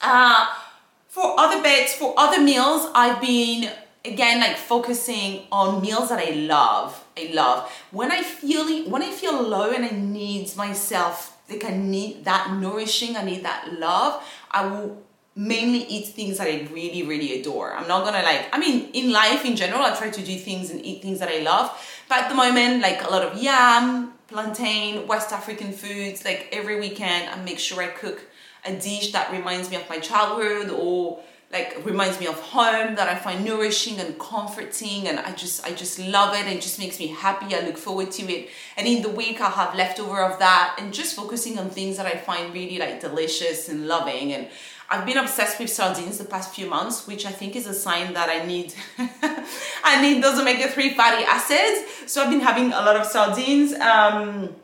Uh, 0.00 0.46
for 1.06 1.38
other 1.38 1.62
bits, 1.62 1.94
for 1.94 2.14
other 2.16 2.42
meals, 2.42 2.90
I've 2.96 3.20
been 3.20 3.70
again 4.04 4.40
like 4.40 4.56
focusing 4.56 5.44
on 5.52 5.80
meals 5.80 6.08
that 6.08 6.18
I 6.18 6.32
love. 6.32 7.04
I 7.16 7.30
love 7.32 7.70
when 7.92 8.10
I 8.10 8.24
feel 8.24 8.90
when 8.90 9.02
I 9.02 9.12
feel 9.12 9.40
low 9.40 9.70
and 9.70 9.84
I 9.84 9.90
need 9.90 10.56
myself 10.56 11.31
like 11.48 11.64
I 11.64 11.76
need 11.76 12.24
that 12.24 12.56
nourishing, 12.58 13.16
I 13.16 13.24
need 13.24 13.44
that 13.44 13.78
love, 13.78 14.22
I 14.50 14.66
will 14.66 15.02
mainly 15.34 15.84
eat 15.84 16.08
things 16.08 16.38
that 16.38 16.46
I 16.46 16.68
really, 16.72 17.02
really 17.02 17.40
adore. 17.40 17.74
I'm 17.74 17.88
not 17.88 18.04
gonna 18.04 18.22
like, 18.22 18.48
I 18.52 18.58
mean, 18.58 18.90
in 18.92 19.12
life 19.12 19.44
in 19.44 19.56
general, 19.56 19.82
I 19.82 19.96
try 19.96 20.10
to 20.10 20.22
do 20.22 20.36
things 20.36 20.70
and 20.70 20.84
eat 20.84 21.02
things 21.02 21.20
that 21.20 21.28
I 21.28 21.38
love. 21.38 21.70
But 22.08 22.24
at 22.24 22.28
the 22.28 22.34
moment, 22.34 22.82
like 22.82 23.02
a 23.02 23.10
lot 23.10 23.22
of 23.22 23.42
yam, 23.42 24.12
plantain, 24.28 25.06
West 25.06 25.32
African 25.32 25.72
foods, 25.72 26.24
like 26.24 26.48
every 26.52 26.78
weekend, 26.78 27.30
I 27.30 27.42
make 27.42 27.58
sure 27.58 27.82
I 27.82 27.88
cook 27.88 28.20
a 28.64 28.74
dish 28.74 29.12
that 29.12 29.32
reminds 29.32 29.70
me 29.70 29.76
of 29.76 29.88
my 29.88 29.98
childhood 29.98 30.70
or 30.70 31.20
like 31.52 31.84
reminds 31.84 32.18
me 32.18 32.26
of 32.26 32.40
home 32.40 32.94
that 32.94 33.08
I 33.08 33.14
find 33.14 33.44
nourishing 33.44 34.00
and 34.00 34.18
comforting 34.18 35.06
and 35.06 35.18
I 35.18 35.32
just 35.32 35.64
I 35.66 35.72
just 35.72 35.98
love 35.98 36.34
it 36.34 36.46
and 36.46 36.62
just 36.62 36.78
makes 36.78 36.98
me 36.98 37.08
happy. 37.08 37.54
I 37.54 37.60
look 37.60 37.76
forward 37.76 38.10
to 38.12 38.22
it. 38.32 38.48
And 38.76 38.86
in 38.86 39.02
the 39.02 39.10
week 39.10 39.40
I'll 39.40 39.50
have 39.50 39.74
leftover 39.74 40.22
of 40.22 40.38
that 40.38 40.76
and 40.78 40.94
just 40.94 41.14
focusing 41.14 41.58
on 41.58 41.68
things 41.68 41.98
that 41.98 42.06
I 42.06 42.16
find 42.16 42.54
really 42.54 42.78
like 42.78 43.00
delicious 43.00 43.68
and 43.68 43.86
loving. 43.86 44.32
And 44.32 44.48
I've 44.88 45.04
been 45.04 45.18
obsessed 45.18 45.58
with 45.58 45.68
sardines 45.68 46.16
the 46.18 46.24
past 46.24 46.54
few 46.54 46.68
months 46.70 47.06
which 47.06 47.26
I 47.26 47.32
think 47.32 47.54
is 47.54 47.66
a 47.66 47.74
sign 47.74 48.14
that 48.14 48.30
I 48.30 48.46
need 48.46 48.74
I 49.84 50.00
need 50.00 50.24
those 50.24 50.38
omega-3 50.38 50.96
fatty 50.96 51.24
acids. 51.24 52.10
So 52.10 52.22
I've 52.22 52.30
been 52.30 52.40
having 52.40 52.72
a 52.72 52.80
lot 52.80 52.96
of 52.96 53.06
sardines 53.06 53.74
um, 53.74 54.54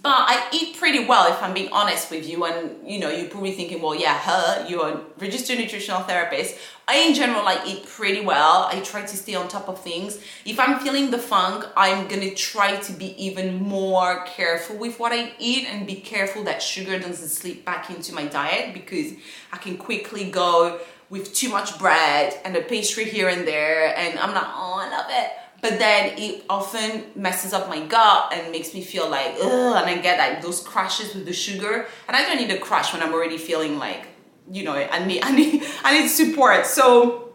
but 0.00 0.14
I 0.14 0.48
eat 0.52 0.76
pretty 0.76 1.04
well 1.04 1.30
if 1.32 1.42
I'm 1.42 1.52
being 1.52 1.70
honest 1.72 2.10
with 2.10 2.28
you 2.28 2.44
and 2.44 2.88
you 2.88 2.98
know 2.98 3.10
you're 3.10 3.28
probably 3.28 3.52
thinking 3.52 3.82
well 3.82 3.94
yeah 3.94 4.18
her 4.18 4.66
you're 4.68 4.88
a 4.88 5.00
registered 5.18 5.58
nutritional 5.58 6.00
therapist. 6.00 6.56
I 6.88 6.98
in 6.98 7.14
general 7.14 7.44
like 7.44 7.66
eat 7.66 7.86
pretty 7.86 8.24
well. 8.24 8.68
I 8.70 8.80
try 8.80 9.02
to 9.02 9.16
stay 9.16 9.34
on 9.34 9.48
top 9.48 9.68
of 9.68 9.80
things. 9.80 10.18
If 10.44 10.58
I'm 10.58 10.80
feeling 10.80 11.10
the 11.10 11.18
funk 11.18 11.64
I'm 11.76 12.08
gonna 12.08 12.34
try 12.34 12.76
to 12.76 12.92
be 12.92 13.22
even 13.22 13.62
more 13.62 14.24
careful 14.24 14.76
with 14.76 14.98
what 14.98 15.12
I 15.12 15.32
eat 15.38 15.66
and 15.68 15.86
be 15.86 15.96
careful 15.96 16.44
that 16.44 16.62
sugar 16.62 16.98
doesn't 16.98 17.28
slip 17.28 17.64
back 17.64 17.90
into 17.90 18.14
my 18.14 18.26
diet 18.26 18.74
because 18.74 19.12
I 19.52 19.58
can 19.58 19.76
quickly 19.76 20.30
go 20.30 20.80
with 21.10 21.34
too 21.34 21.50
much 21.50 21.78
bread 21.78 22.40
and 22.44 22.56
a 22.56 22.62
pastry 22.62 23.04
here 23.04 23.28
and 23.28 23.46
there 23.46 23.96
and 23.96 24.18
I'm 24.18 24.32
like 24.32 24.46
oh 24.46 24.80
I 24.80 24.88
love 24.90 25.06
it 25.10 25.30
but 25.62 25.78
then 25.78 26.18
it 26.18 26.44
often 26.50 27.04
messes 27.14 27.52
up 27.52 27.68
my 27.68 27.80
gut 27.86 28.32
and 28.34 28.50
makes 28.50 28.74
me 28.74 28.82
feel 28.82 29.08
like 29.08 29.36
ugh, 29.40 29.76
and 29.76 29.86
I 29.88 29.96
get 30.02 30.18
like 30.18 30.42
those 30.42 30.60
crashes 30.60 31.14
with 31.14 31.24
the 31.24 31.32
sugar. 31.32 31.86
And 32.08 32.16
I 32.16 32.24
don't 32.24 32.36
need 32.36 32.50
a 32.50 32.58
crash 32.58 32.92
when 32.92 33.00
I'm 33.00 33.14
already 33.14 33.38
feeling 33.38 33.78
like, 33.78 34.08
you 34.50 34.64
know, 34.64 34.74
I 34.74 35.04
need 35.06 35.20
I 35.24 35.30
need 35.30 35.62
I 35.84 36.00
need 36.00 36.08
support. 36.08 36.66
So 36.66 37.32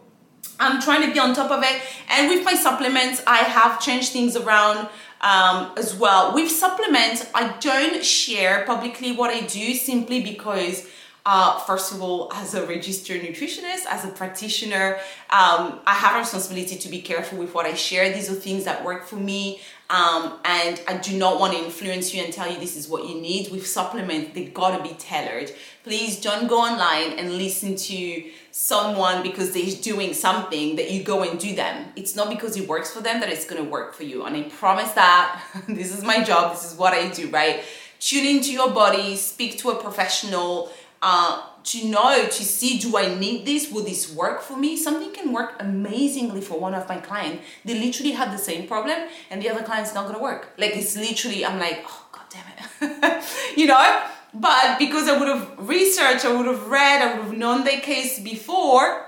I'm 0.60 0.80
trying 0.80 1.06
to 1.06 1.12
be 1.12 1.18
on 1.18 1.34
top 1.34 1.50
of 1.50 1.62
it. 1.64 1.82
And 2.10 2.28
with 2.28 2.44
my 2.44 2.54
supplements, 2.54 3.22
I 3.26 3.38
have 3.38 3.80
changed 3.80 4.12
things 4.12 4.36
around 4.36 4.88
um, 5.22 5.72
as 5.78 5.94
well. 5.94 6.34
With 6.34 6.50
supplements, 6.50 7.26
I 7.34 7.56
don't 7.60 8.04
share 8.04 8.64
publicly 8.66 9.12
what 9.12 9.30
I 9.30 9.40
do 9.40 9.72
simply 9.74 10.22
because 10.22 10.86
uh, 11.30 11.58
first 11.58 11.92
of 11.92 12.00
all, 12.00 12.32
as 12.32 12.54
a 12.54 12.66
registered 12.66 13.20
nutritionist, 13.20 13.84
as 13.90 14.02
a 14.02 14.08
practitioner, 14.08 14.94
um, 15.28 15.78
I 15.86 15.92
have 15.92 16.16
a 16.16 16.20
responsibility 16.20 16.76
to 16.76 16.88
be 16.88 17.02
careful 17.02 17.36
with 17.36 17.52
what 17.52 17.66
I 17.66 17.74
share. 17.74 18.10
These 18.10 18.30
are 18.30 18.34
things 18.34 18.64
that 18.64 18.82
work 18.82 19.06
for 19.06 19.16
me. 19.16 19.60
Um, 19.90 20.38
and 20.46 20.80
I 20.88 20.96
do 20.96 21.18
not 21.18 21.38
want 21.38 21.52
to 21.52 21.62
influence 21.62 22.14
you 22.14 22.22
and 22.22 22.32
tell 22.32 22.50
you 22.50 22.58
this 22.58 22.78
is 22.78 22.88
what 22.88 23.06
you 23.06 23.20
need. 23.20 23.52
With 23.52 23.66
supplements, 23.66 24.32
they 24.34 24.46
gotta 24.46 24.82
be 24.82 24.94
tailored. 24.94 25.52
Please 25.84 26.18
don't 26.18 26.48
go 26.48 26.60
online 26.60 27.18
and 27.18 27.34
listen 27.34 27.76
to 27.76 28.24
someone 28.50 29.22
because 29.22 29.52
they're 29.52 29.82
doing 29.82 30.14
something 30.14 30.76
that 30.76 30.90
you 30.90 31.02
go 31.02 31.28
and 31.28 31.38
do 31.38 31.54
them. 31.54 31.92
It's 31.94 32.16
not 32.16 32.30
because 32.30 32.56
it 32.56 32.66
works 32.66 32.90
for 32.90 33.02
them 33.02 33.20
that 33.20 33.28
it's 33.28 33.44
gonna 33.44 33.64
work 33.64 33.92
for 33.92 34.04
you. 34.04 34.24
And 34.24 34.34
I 34.34 34.42
promise 34.44 34.92
that 34.92 35.42
this 35.68 35.94
is 35.94 36.02
my 36.02 36.24
job, 36.24 36.54
this 36.54 36.72
is 36.72 36.78
what 36.78 36.94
I 36.94 37.10
do, 37.10 37.28
right? 37.28 37.64
Tune 38.00 38.24
into 38.24 38.52
your 38.52 38.70
body, 38.70 39.16
speak 39.16 39.58
to 39.58 39.70
a 39.70 39.82
professional, 39.82 40.70
uh, 41.00 41.42
to 41.64 41.88
know, 41.88 42.24
to 42.24 42.44
see, 42.44 42.78
do 42.78 42.96
I 42.96 43.14
need 43.14 43.44
this? 43.44 43.70
Will 43.70 43.84
this 43.84 44.12
work 44.12 44.40
for 44.40 44.56
me? 44.56 44.76
Something 44.76 45.12
can 45.12 45.32
work 45.32 45.54
amazingly 45.60 46.40
for 46.40 46.58
one 46.58 46.74
of 46.74 46.88
my 46.88 46.98
clients. 46.98 47.44
They 47.64 47.78
literally 47.78 48.12
have 48.12 48.32
the 48.32 48.38
same 48.38 48.66
problem 48.66 49.08
and 49.30 49.42
the 49.42 49.50
other 49.50 49.62
client's 49.62 49.94
not 49.94 50.06
gonna 50.06 50.22
work. 50.22 50.54
Like 50.56 50.76
it's 50.76 50.96
literally, 50.96 51.44
I'm 51.44 51.58
like, 51.58 51.84
oh, 51.86 52.06
God 52.12 52.24
damn 52.30 52.90
it. 52.90 53.24
you 53.56 53.66
know? 53.66 54.02
But 54.34 54.78
because 54.78 55.08
I 55.08 55.18
would 55.18 55.28
have 55.28 55.54
researched, 55.58 56.24
I 56.24 56.36
would 56.36 56.46
have 56.46 56.66
read, 56.68 57.02
I 57.02 57.14
would 57.14 57.24
have 57.26 57.36
known 57.36 57.64
their 57.64 57.80
case 57.80 58.18
before, 58.18 59.06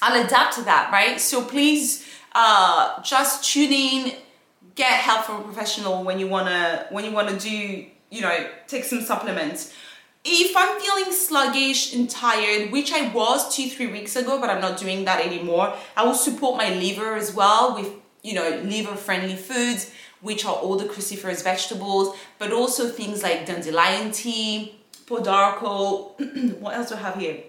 I'll 0.00 0.24
adapt 0.24 0.56
to 0.56 0.62
that, 0.62 0.92
right? 0.92 1.20
So 1.20 1.44
please 1.44 2.06
uh, 2.34 3.02
just 3.02 3.44
tune 3.44 3.72
in, 3.72 4.12
get 4.74 4.92
help 4.92 5.24
from 5.24 5.40
a 5.40 5.44
professional 5.44 6.04
when 6.04 6.18
you 6.18 6.26
wanna 6.26 6.86
when 6.90 7.04
you 7.04 7.12
wanna 7.12 7.38
do 7.38 7.50
you 7.50 8.20
know 8.20 8.50
take 8.66 8.84
some 8.84 9.00
supplements. 9.00 9.72
If 10.26 10.56
I'm 10.56 10.80
feeling 10.80 11.12
sluggish 11.12 11.94
and 11.94 12.08
tired, 12.08 12.72
which 12.72 12.92
I 12.92 13.12
was 13.12 13.54
two 13.54 13.68
three 13.68 13.88
weeks 13.88 14.16
ago, 14.16 14.40
but 14.40 14.48
I'm 14.48 14.60
not 14.60 14.78
doing 14.78 15.04
that 15.04 15.24
anymore, 15.24 15.74
I 15.96 16.04
will 16.04 16.14
support 16.14 16.56
my 16.56 16.70
liver 16.70 17.14
as 17.14 17.34
well 17.34 17.76
with 17.76 17.92
you 18.22 18.34
know 18.34 18.62
liver 18.64 18.96
friendly 18.96 19.36
foods, 19.36 19.90
which 20.22 20.46
are 20.46 20.54
all 20.54 20.76
the 20.76 20.86
cruciferous 20.86 21.44
vegetables, 21.44 22.16
but 22.38 22.52
also 22.52 22.88
things 22.88 23.22
like 23.22 23.44
dandelion 23.44 24.12
tea, 24.12 24.76
pau 25.06 25.18
d'arco. 25.18 26.14
what 26.58 26.74
else 26.74 26.88
do 26.88 26.94
I 26.94 26.98
have 27.00 27.16
here? 27.16 27.42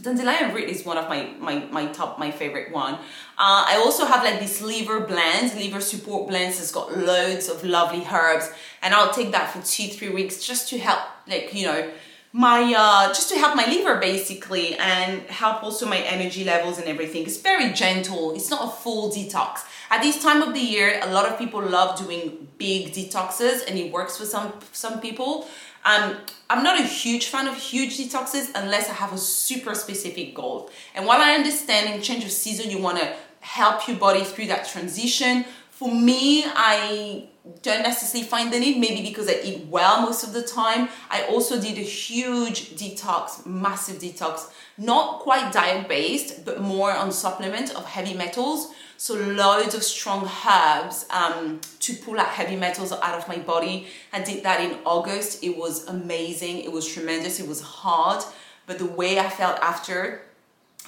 Dandelion 0.00 0.54
root 0.54 0.68
is 0.68 0.84
one 0.84 0.96
of 0.96 1.08
my 1.08 1.34
my 1.38 1.66
my 1.70 1.86
top 1.86 2.18
my 2.18 2.30
favorite 2.30 2.72
one. 2.72 2.94
Uh, 2.94 3.64
i 3.72 3.80
also 3.84 4.04
have 4.06 4.24
like 4.24 4.40
this 4.40 4.60
liver 4.62 5.00
blend 5.00 5.54
liver 5.54 5.80
support 5.80 6.28
blends. 6.28 6.60
It's 6.60 6.72
got 6.72 6.96
loads 6.96 7.48
of 7.48 7.64
lovely 7.64 8.04
herbs. 8.10 8.50
And 8.82 8.94
i'll 8.94 9.12
take 9.12 9.32
that 9.32 9.52
for 9.52 9.60
two 9.60 9.88
three 9.88 10.10
weeks 10.10 10.44
just 10.44 10.68
to 10.70 10.78
help 10.78 11.00
like 11.26 11.52
you 11.54 11.66
know 11.66 11.90
my 12.32 12.72
uh 12.76 13.08
just 13.08 13.28
to 13.30 13.38
help 13.38 13.54
my 13.54 13.66
liver 13.66 13.98
basically 13.98 14.74
and 14.76 15.22
help 15.22 15.62
also 15.62 15.86
my 15.86 15.98
energy 15.98 16.44
levels 16.44 16.78
and 16.78 16.88
everything. 16.88 17.22
It's 17.24 17.38
very 17.38 17.72
gentle. 17.72 18.34
It's 18.34 18.50
not 18.50 18.64
a 18.68 18.70
full 18.70 19.10
detox. 19.12 19.60
At 19.90 20.00
this 20.00 20.22
time 20.22 20.40
of 20.40 20.54
the 20.54 20.60
year 20.60 21.00
a 21.02 21.12
lot 21.12 21.26
of 21.28 21.38
people 21.38 21.60
love 21.60 21.98
doing 21.98 22.48
big 22.56 22.92
detoxes 22.92 23.68
and 23.68 23.78
it 23.78 23.92
works 23.92 24.16
for 24.16 24.24
some 24.24 24.54
some 24.72 25.00
people 25.00 25.46
um, 25.84 26.16
I'm 26.48 26.62
not 26.62 26.78
a 26.78 26.84
huge 26.84 27.26
fan 27.26 27.48
of 27.48 27.56
huge 27.56 27.98
detoxes 27.98 28.50
unless 28.54 28.88
I 28.88 28.94
have 28.94 29.12
a 29.12 29.18
super 29.18 29.74
specific 29.74 30.34
goal. 30.34 30.70
And 30.94 31.06
while 31.06 31.20
I 31.20 31.32
understand 31.32 31.94
in 31.94 32.02
change 32.02 32.24
of 32.24 32.30
season, 32.30 32.70
you 32.70 32.78
want 32.78 32.98
to 32.98 33.16
help 33.40 33.88
your 33.88 33.96
body 33.96 34.22
through 34.22 34.46
that 34.46 34.68
transition. 34.68 35.44
For 35.82 35.92
me, 35.92 36.44
I 36.46 37.26
don't 37.62 37.82
necessarily 37.82 38.24
find 38.24 38.52
the 38.52 38.60
need, 38.60 38.78
maybe 38.78 39.02
because 39.02 39.28
I 39.28 39.40
eat 39.42 39.66
well 39.66 40.02
most 40.02 40.22
of 40.22 40.32
the 40.32 40.44
time. 40.44 40.88
I 41.10 41.24
also 41.24 41.60
did 41.60 41.76
a 41.76 41.80
huge 41.80 42.76
detox, 42.76 43.44
massive 43.44 43.96
detox, 43.96 44.48
not 44.78 45.18
quite 45.22 45.52
diet 45.52 45.88
based, 45.88 46.44
but 46.44 46.60
more 46.60 46.92
on 46.92 47.10
supplement 47.10 47.74
of 47.74 47.84
heavy 47.84 48.14
metals. 48.14 48.72
So 48.96 49.14
loads 49.14 49.74
of 49.74 49.82
strong 49.82 50.30
herbs 50.48 51.04
um, 51.10 51.60
to 51.80 51.94
pull 51.94 52.20
out 52.20 52.28
heavy 52.28 52.54
metals 52.54 52.92
out 52.92 53.18
of 53.18 53.26
my 53.26 53.38
body. 53.38 53.88
I 54.12 54.20
did 54.22 54.44
that 54.44 54.60
in 54.60 54.78
August. 54.84 55.42
It 55.42 55.56
was 55.56 55.88
amazing. 55.88 56.58
It 56.58 56.70
was 56.70 56.86
tremendous. 56.86 57.40
It 57.40 57.48
was 57.48 57.60
hard, 57.60 58.22
but 58.68 58.78
the 58.78 58.86
way 58.86 59.18
I 59.18 59.28
felt 59.28 59.58
after, 59.58 60.22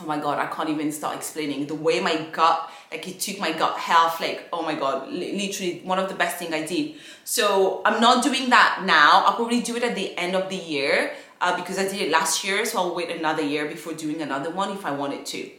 oh 0.00 0.06
my 0.06 0.18
God, 0.18 0.38
I 0.38 0.46
can't 0.46 0.68
even 0.68 0.90
start 0.92 1.16
explaining. 1.16 1.66
The 1.66 1.74
way 1.74 2.00
my 2.00 2.16
gut, 2.32 2.70
like 2.90 3.06
it 3.06 3.20
took 3.20 3.38
my 3.38 3.52
gut 3.52 3.78
health, 3.78 4.20
like, 4.20 4.48
oh 4.52 4.62
my 4.62 4.74
God, 4.74 5.08
literally 5.10 5.80
one 5.84 5.98
of 5.98 6.08
the 6.08 6.14
best 6.14 6.38
thing 6.38 6.52
I 6.52 6.66
did. 6.66 6.94
So 7.24 7.82
I'm 7.84 8.00
not 8.00 8.24
doing 8.24 8.50
that 8.50 8.82
now. 8.84 9.24
I'll 9.26 9.36
probably 9.36 9.60
do 9.60 9.76
it 9.76 9.84
at 9.84 9.94
the 9.94 10.16
end 10.18 10.34
of 10.34 10.48
the 10.48 10.56
year 10.56 11.12
uh, 11.40 11.56
because 11.56 11.78
I 11.78 11.84
did 11.84 12.00
it 12.00 12.10
last 12.10 12.44
year. 12.44 12.64
So 12.64 12.78
I'll 12.78 12.94
wait 12.94 13.10
another 13.10 13.42
year 13.42 13.66
before 13.66 13.92
doing 13.92 14.20
another 14.20 14.50
one 14.50 14.70
if 14.70 14.84
I 14.84 14.92
wanted 14.92 15.26
to. 15.26 15.50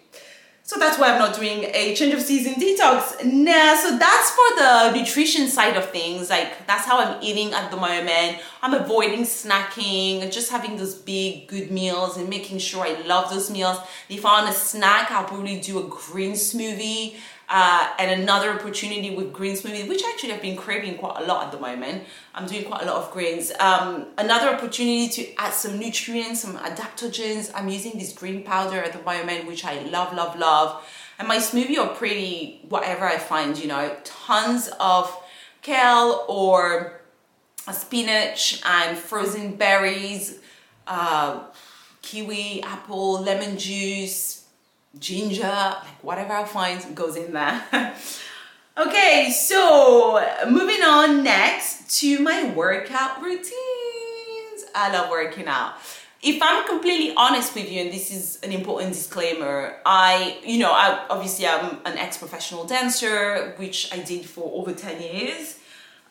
So 0.67 0.79
that's 0.79 0.97
why 0.97 1.11
I'm 1.11 1.19
not 1.19 1.35
doing 1.35 1.65
a 1.75 1.93
change 1.93 2.11
of 2.15 2.21
season 2.21 2.55
detox. 2.55 3.23
Nah, 3.23 3.75
so 3.75 3.99
that's 3.99 4.31
for 4.31 4.55
the 4.57 4.97
nutrition 4.97 5.47
side 5.47 5.77
of 5.77 5.91
things. 5.91 6.31
Like 6.31 6.65
that's 6.65 6.85
how 6.85 6.97
I'm 6.97 7.21
eating 7.21 7.53
at 7.53 7.69
the 7.69 7.77
moment. 7.77 8.39
I'm 8.63 8.73
avoiding 8.73 9.25
snacking, 9.25 10.31
just 10.31 10.49
having 10.49 10.75
those 10.75 10.95
big 10.95 11.47
good 11.47 11.69
meals 11.69 12.17
and 12.17 12.27
making 12.29 12.57
sure 12.57 12.83
I 12.83 12.99
love 13.05 13.29
those 13.29 13.51
meals. 13.51 13.77
If 14.09 14.25
I 14.25 14.41
want 14.41 14.55
a 14.55 14.57
snack, 14.57 15.11
I'll 15.11 15.25
probably 15.25 15.59
do 15.59 15.85
a 15.85 15.87
green 15.87 16.31
smoothie 16.31 17.17
uh, 17.49 17.93
and 17.99 18.21
another 18.21 18.51
opportunity 18.51 19.15
with 19.15 19.31
green 19.31 19.55
smoothie, 19.55 19.87
which 19.87 20.03
actually 20.03 20.33
I've 20.33 20.41
been 20.41 20.57
craving 20.57 20.97
quite 20.97 21.21
a 21.21 21.25
lot 21.25 21.45
at 21.45 21.51
the 21.51 21.59
moment. 21.59 22.03
I'm 22.33 22.47
doing 22.47 22.65
quite 22.65 22.81
a 22.81 22.85
lot 22.85 22.95
of 22.97 23.11
greens. 23.11 23.51
Um, 23.59 24.07
another 24.17 24.49
opportunity 24.49 25.09
to 25.09 25.35
add 25.37 25.53
some 25.53 25.77
nutrients, 25.77 26.41
some 26.41 26.57
adaptogens. 26.57 27.51
I'm 27.53 27.69
using 27.69 27.99
this 27.99 28.13
green 28.13 28.43
powder 28.43 28.77
at 28.81 28.93
the 28.93 29.01
moment, 29.03 29.45
which 29.45 29.63
I 29.63 29.81
love, 29.83 30.13
love, 30.13 30.37
love. 30.39 30.83
And 31.19 31.27
my 31.27 31.37
smoothie 31.37 31.77
are 31.77 31.93
pretty 31.95 32.61
whatever 32.67 33.05
I 33.05 33.17
find, 33.17 33.57
you 33.57 33.67
know, 33.67 33.95
tons 34.03 34.69
of 34.79 35.15
kale 35.61 36.25
or 36.27 36.99
spinach 37.71 38.61
and 38.65 38.97
frozen 38.97 39.55
berries, 39.55 40.39
uh, 40.87 41.43
kiwi, 42.01 42.61
apple, 42.63 43.21
lemon 43.21 43.57
juice, 43.57 44.44
ginger, 44.99 45.43
like 45.43 46.03
whatever 46.03 46.33
I 46.33 46.43
find 46.45 46.95
goes 46.95 47.15
in 47.15 47.33
there. 47.33 47.63
okay, 48.77 49.31
so 49.31 50.25
moving 50.49 50.83
on 50.83 51.23
next 51.23 51.99
to 51.99 52.19
my 52.19 52.51
workout 52.53 53.21
routines. 53.21 53.51
I 54.73 54.89
love 54.91 55.09
working 55.09 55.47
out. 55.47 55.75
If 56.21 56.41
I'm 56.41 56.65
completely 56.67 57.13
honest 57.15 57.53
with 57.53 57.71
you, 57.71 57.81
and 57.81 57.93
this 57.93 58.11
is 58.11 58.39
an 58.41 58.51
important 58.51 58.93
disclaimer, 58.93 59.77
I, 59.85 60.39
you 60.43 60.57
know, 60.57 60.71
I 60.71 61.05
obviously 61.09 61.45
I'm 61.45 61.77
an 61.85 61.99
ex-professional 61.99 62.65
dancer, 62.65 63.53
which 63.57 63.93
I 63.93 63.99
did 63.99 64.25
for 64.25 64.49
over 64.51 64.73
10 64.73 65.01
years, 65.01 65.59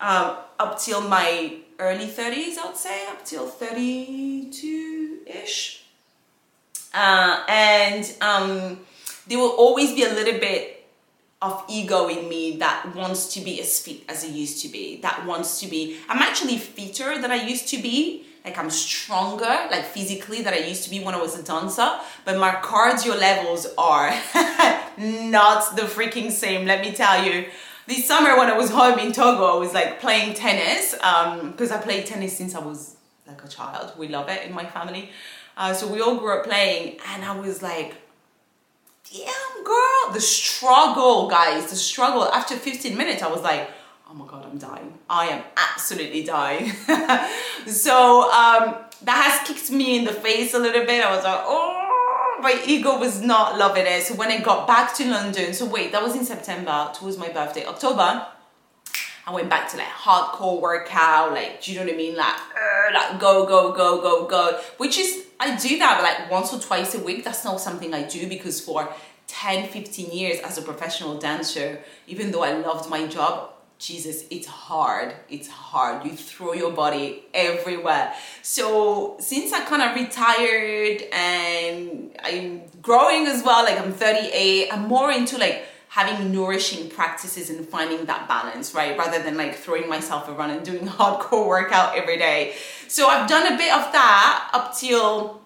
um, 0.00 0.36
up 0.60 0.78
till 0.78 1.00
my 1.00 1.56
early 1.80 2.06
30s, 2.06 2.58
I 2.58 2.66
would 2.66 2.76
say, 2.76 3.08
up 3.08 3.24
till 3.24 3.48
32-ish. 3.48 5.83
Uh, 6.94 7.44
and 7.48 8.16
um, 8.20 8.78
there 9.26 9.38
will 9.38 9.50
always 9.50 9.92
be 9.94 10.04
a 10.04 10.12
little 10.12 10.38
bit 10.38 10.86
of 11.42 11.62
ego 11.68 12.08
in 12.08 12.28
me 12.28 12.56
that 12.56 12.94
wants 12.94 13.34
to 13.34 13.40
be 13.40 13.60
as 13.60 13.80
fit 13.80 14.02
as 14.08 14.24
I 14.24 14.28
used 14.28 14.62
to 14.62 14.68
be, 14.68 15.00
that 15.02 15.26
wants 15.26 15.60
to 15.60 15.66
be, 15.66 15.98
I'm 16.08 16.22
actually 16.22 16.56
fitter 16.56 17.20
than 17.20 17.30
I 17.30 17.46
used 17.46 17.68
to 17.68 17.78
be. 17.82 18.24
Like 18.44 18.58
I'm 18.58 18.68
stronger, 18.68 19.54
like 19.70 19.84
physically, 19.84 20.42
that 20.42 20.52
I 20.52 20.58
used 20.58 20.84
to 20.84 20.90
be 20.90 21.02
when 21.02 21.14
I 21.14 21.20
was 21.20 21.38
a 21.38 21.42
dancer, 21.42 21.98
but 22.26 22.36
my 22.38 22.50
cardio 22.56 23.18
levels 23.18 23.66
are 23.78 24.10
not 24.98 25.76
the 25.76 25.82
freaking 25.82 26.30
same. 26.30 26.66
Let 26.66 26.82
me 26.82 26.92
tell 26.92 27.24
you, 27.24 27.46
this 27.86 28.06
summer 28.06 28.36
when 28.36 28.50
I 28.50 28.56
was 28.56 28.68
home 28.70 28.98
in 28.98 29.12
Togo, 29.12 29.44
I 29.44 29.58
was 29.58 29.72
like 29.72 29.98
playing 29.98 30.34
tennis 30.34 30.92
because 30.92 31.70
um, 31.72 31.78
I 31.78 31.82
played 31.82 32.04
tennis 32.04 32.36
since 32.36 32.54
I 32.54 32.58
was 32.60 32.96
like 33.26 33.42
a 33.42 33.48
child. 33.48 33.92
We 33.96 34.08
love 34.08 34.28
it 34.28 34.46
in 34.46 34.52
my 34.52 34.66
family. 34.66 35.10
Uh, 35.56 35.72
so 35.72 35.86
we 35.86 36.00
all 36.00 36.16
grew 36.16 36.38
up 36.38 36.44
playing, 36.44 36.98
and 37.08 37.24
I 37.24 37.38
was 37.38 37.62
like, 37.62 37.94
damn, 39.12 39.64
girl, 39.64 40.12
the 40.12 40.20
struggle, 40.20 41.28
guys, 41.28 41.70
the 41.70 41.76
struggle. 41.76 42.24
After 42.24 42.56
15 42.56 42.96
minutes, 42.96 43.22
I 43.22 43.30
was 43.30 43.42
like, 43.42 43.70
oh 44.10 44.14
my 44.14 44.26
God, 44.26 44.44
I'm 44.44 44.58
dying. 44.58 44.98
I 45.08 45.26
am 45.26 45.44
absolutely 45.56 46.24
dying. 46.24 46.70
so 47.66 48.22
um, 48.32 48.76
that 49.02 49.40
has 49.40 49.46
kicked 49.48 49.70
me 49.70 49.98
in 49.98 50.04
the 50.04 50.12
face 50.12 50.54
a 50.54 50.58
little 50.58 50.84
bit. 50.84 51.04
I 51.04 51.14
was 51.14 51.24
like, 51.24 51.40
oh, 51.44 52.38
my 52.40 52.60
ego 52.66 52.98
was 52.98 53.22
not 53.22 53.58
loving 53.58 53.86
it. 53.86 54.02
So 54.02 54.14
when 54.14 54.30
I 54.30 54.38
got 54.40 54.66
back 54.66 54.94
to 54.96 55.08
London, 55.08 55.54
so 55.54 55.66
wait, 55.66 55.92
that 55.92 56.02
was 56.02 56.16
in 56.16 56.24
September, 56.24 56.90
towards 56.94 57.16
my 57.16 57.28
birthday, 57.28 57.64
October. 57.64 58.26
I 59.26 59.32
went 59.32 59.48
back 59.48 59.70
to 59.70 59.78
like 59.78 59.86
hardcore 59.86 60.60
workout, 60.60 61.32
like, 61.32 61.62
do 61.62 61.72
you 61.72 61.78
know 61.78 61.86
what 61.86 61.94
I 61.94 61.96
mean? 61.96 62.14
Like, 62.14 62.34
uh, 62.34 62.92
like 62.92 63.18
go, 63.18 63.46
go, 63.46 63.72
go, 63.72 64.02
go, 64.02 64.26
go, 64.26 64.60
which 64.76 64.98
is, 64.98 65.23
I 65.40 65.56
do 65.56 65.78
that 65.78 66.02
like 66.02 66.30
once 66.30 66.52
or 66.52 66.60
twice 66.60 66.94
a 66.94 67.00
week. 67.00 67.24
That's 67.24 67.44
not 67.44 67.60
something 67.60 67.92
I 67.92 68.02
do 68.02 68.28
because 68.28 68.60
for 68.60 68.88
10, 69.26 69.68
15 69.68 70.10
years 70.10 70.40
as 70.40 70.58
a 70.58 70.62
professional 70.62 71.18
dancer, 71.18 71.80
even 72.06 72.30
though 72.30 72.42
I 72.42 72.52
loved 72.52 72.88
my 72.88 73.06
job, 73.06 73.50
Jesus, 73.78 74.24
it's 74.30 74.46
hard. 74.46 75.14
It's 75.28 75.48
hard. 75.48 76.06
You 76.06 76.12
throw 76.12 76.52
your 76.52 76.72
body 76.72 77.24
everywhere. 77.34 78.14
So 78.42 79.16
since 79.18 79.52
I 79.52 79.64
kind 79.64 79.82
of 79.82 79.94
retired 79.94 81.02
and 81.12 82.16
I'm 82.22 82.62
growing 82.80 83.26
as 83.26 83.42
well, 83.42 83.64
like 83.64 83.78
I'm 83.78 83.92
38, 83.92 84.72
I'm 84.72 84.88
more 84.88 85.10
into 85.10 85.38
like 85.38 85.66
having 85.94 86.32
nourishing 86.32 86.90
practices 86.90 87.50
and 87.50 87.64
finding 87.68 88.04
that 88.06 88.26
balance, 88.26 88.74
right? 88.74 88.98
Rather 88.98 89.22
than 89.22 89.36
like 89.36 89.54
throwing 89.54 89.88
myself 89.88 90.28
around 90.28 90.50
and 90.50 90.64
doing 90.64 90.88
hardcore 90.98 91.46
workout 91.46 91.96
every 91.96 92.18
day. 92.18 92.52
So 92.88 93.06
I've 93.06 93.28
done 93.28 93.46
a 93.46 93.56
bit 93.56 93.72
of 93.72 93.92
that 93.92 94.50
up 94.52 94.76
till 94.76 95.40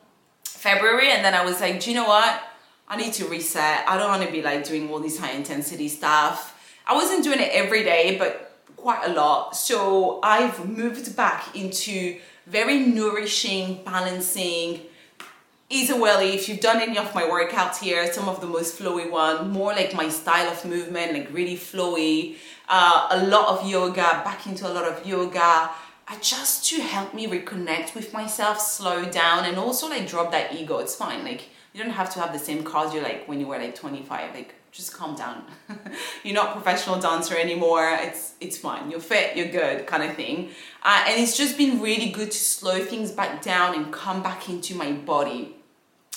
February 0.45 1.11
and 1.11 1.23
then 1.23 1.35
I 1.35 1.45
was 1.45 1.61
like, 1.61 1.81
do 1.81 1.90
you 1.90 1.97
know 1.97 2.09
what? 2.09 2.43
I 2.88 2.97
need 2.97 3.12
to 3.14 3.26
reset. 3.26 3.87
I 3.87 3.99
don't 3.99 4.09
want 4.09 4.23
to 4.25 4.33
be 4.33 4.40
like 4.40 4.64
doing 4.64 4.90
all 4.90 5.00
this 5.00 5.19
high 5.19 5.33
intensity 5.33 5.87
stuff. 5.87 6.59
I 6.87 6.95
wasn't 6.95 7.25
doing 7.25 7.40
it 7.40 7.50
every 7.52 7.85
day, 7.85 8.17
but 8.19 8.62
quite 8.75 9.07
a 9.07 9.12
lot. 9.12 9.55
So 9.55 10.19
I've 10.23 10.67
moved 10.67 11.14
back 11.14 11.55
into 11.55 12.19
very 12.47 12.78
nourishing, 12.78 13.85
balancing, 13.85 14.81
Isa 15.71 15.95
Welly, 15.97 16.31
if 16.35 16.49
you've 16.49 16.61
done 16.61 16.81
any 16.81 16.97
of 16.97 17.15
my 17.15 17.25
workouts 17.25 17.79
here, 17.83 18.11
some 18.11 18.27
of 18.27 18.41
the 18.41 18.47
most 18.47 18.79
flowy 18.79 19.11
one, 19.11 19.51
more 19.51 19.73
like 19.75 19.93
my 19.93 20.09
style 20.09 20.51
of 20.51 20.65
movement, 20.65 21.13
like 21.13 21.31
really 21.31 21.57
flowy, 21.57 22.37
uh, 22.71 23.09
a 23.11 23.27
lot 23.27 23.49
of 23.49 23.69
yoga, 23.69 24.23
back 24.25 24.47
into 24.47 24.67
a 24.67 24.73
lot 24.73 24.85
of 24.85 25.07
yoga, 25.07 25.69
uh, 26.09 26.19
just 26.23 26.65
to 26.71 26.81
help 26.81 27.13
me 27.13 27.27
reconnect 27.27 27.95
with 27.95 28.15
myself, 28.15 28.59
slow 28.59 29.05
down, 29.05 29.45
and 29.45 29.59
also 29.59 29.91
like 29.91 30.09
drop 30.09 30.31
that 30.31 30.55
ego. 30.55 30.79
It's 30.79 30.95
fine, 30.95 31.23
like 31.23 31.51
you 31.75 31.85
don't 31.85 31.93
have 31.93 32.11
to 32.15 32.21
have 32.21 32.33
the 32.33 32.39
same 32.39 32.65
cardio 32.65 33.03
like 33.03 33.29
when 33.29 33.39
you 33.39 33.47
were 33.47 33.59
like 33.59 33.75
25. 33.75 34.35
Like 34.35 34.55
just 34.73 34.95
calm 34.95 35.15
down. 35.17 35.45
you're 36.25 36.35
not 36.35 36.55
professional 36.55 36.99
dancer 36.99 37.37
anymore. 37.37 37.99
It's 38.01 38.33
it's 38.41 38.57
fine. 38.57 38.91
You're 38.91 39.01
fit. 39.01 39.37
You're 39.37 39.49
good, 39.49 39.87
kind 39.87 40.03
of 40.03 40.17
thing. 40.17 40.49
Uh, 40.83 41.05
and 41.09 41.21
it's 41.21 41.37
just 41.37 41.59
been 41.59 41.81
really 41.83 42.09
good 42.09 42.31
to 42.31 42.39
slow 42.39 42.83
things 42.83 43.11
back 43.11 43.43
down 43.43 43.75
and 43.75 43.93
come 43.93 44.23
back 44.23 44.49
into 44.49 44.75
my 44.75 44.93
body. 44.93 45.57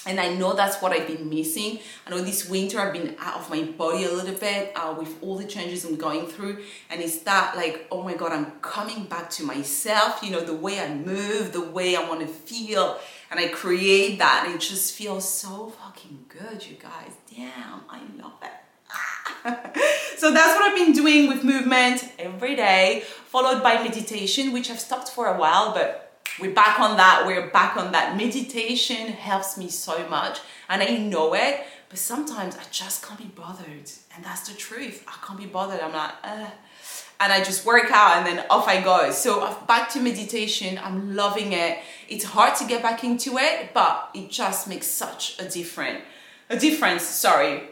And 0.08 0.20
I 0.20 0.34
know 0.34 0.54
that's 0.54 0.82
what 0.82 0.92
I've 0.94 1.06
been 1.06 1.30
missing. 1.30 1.80
I 2.08 2.10
know 2.10 2.22
this 2.22 2.50
winter 2.50 2.80
I've 2.80 2.94
been 2.94 3.16
out 3.20 3.36
of 3.40 3.50
my 3.52 3.64
body 3.64 4.06
a 4.06 4.12
little 4.12 4.34
bit 4.34 4.72
uh, 4.76 4.96
with 4.98 5.16
all 5.22 5.38
the 5.38 5.46
changes 5.46 5.86
I'm 5.86 5.96
going 5.96 6.26
through. 6.26 6.64
And 6.90 7.02
it's 7.02 7.20
that 7.20 7.56
like, 7.56 7.88
oh 7.92 8.02
my 8.02 8.16
God, 8.16 8.32
I'm 8.32 8.52
coming 8.62 9.06
back 9.06 9.30
to 9.32 9.44
myself. 9.44 10.24
You 10.24 10.32
know, 10.32 10.42
the 10.42 10.56
way 10.56 10.80
I 10.80 10.94
move, 10.94 11.54
the 11.54 11.62
way 11.62 11.96
I 11.96 12.08
want 12.10 12.22
to 12.22 12.28
feel. 12.28 13.00
And 13.30 13.40
I 13.40 13.50
create 13.50 14.18
that. 14.18 14.46
And 14.48 14.56
it 14.56 14.62
just 14.62 14.96
feels 14.96 15.30
so 15.30 15.70
fucking 15.70 16.26
good, 16.30 16.66
you 16.66 16.78
guys. 16.78 17.14
Damn, 17.30 17.82
I 17.88 18.02
love 18.18 18.34
it. 18.42 18.52
so 20.18 20.32
that's 20.32 20.60
what 20.60 20.72
I've 20.72 20.76
been 20.76 20.94
doing 20.94 21.28
with 21.28 21.44
movement 21.44 22.04
every 22.20 22.56
day, 22.56 23.04
followed 23.26 23.64
by 23.64 23.76
meditation, 23.76 24.52
which 24.52 24.70
I've 24.70 24.80
stopped 24.80 25.10
for 25.10 25.28
a 25.28 25.38
while, 25.38 25.74
but 25.74 26.01
we're 26.40 26.54
back 26.54 26.80
on 26.80 26.98
that. 26.98 27.26
We're 27.26 27.50
back 27.50 27.78
on 27.78 27.92
that. 27.92 28.16
Meditation 28.16 29.08
helps 29.08 29.58
me 29.58 29.70
so 29.70 30.08
much, 30.08 30.40
and 30.70 30.82
I 30.82 30.98
know 30.98 31.34
it. 31.34 31.62
But 31.90 32.00
sometimes 32.00 32.56
I 32.56 32.64
just 32.72 33.06
can't 33.06 33.20
be 33.20 33.26
bothered, 33.26 33.92
and 34.16 34.24
that's 34.24 34.48
the 34.50 34.58
truth. 34.58 35.04
I 35.08 35.26
can't 35.26 35.38
be 35.38 35.46
bothered. 35.46 35.82
I'm 35.82 35.92
like, 35.92 36.14
uh, 36.24 36.48
and 37.20 37.34
I 37.34 37.44
just 37.44 37.66
work 37.66 37.92
out, 37.92 38.18
and 38.18 38.26
then 38.26 38.46
off 38.50 38.68
I 38.68 38.82
go. 38.82 39.12
So 39.12 39.58
back 39.68 39.90
to 39.92 40.00
meditation. 40.00 40.80
I'm 40.82 41.16
loving 41.16 41.52
it. 41.54 41.80
It's 42.08 42.24
hard 42.24 42.56
to 42.58 42.66
get 42.66 42.82
back 42.82 43.04
into 43.04 43.38
it, 43.38 43.74
but 43.74 44.10
it 44.14 44.30
just 44.30 44.68
makes 44.68 44.88
such 44.88 45.38
a 45.40 45.48
different, 45.48 46.02
a 46.50 46.58
difference. 46.58 47.04
Sorry. 47.04 47.64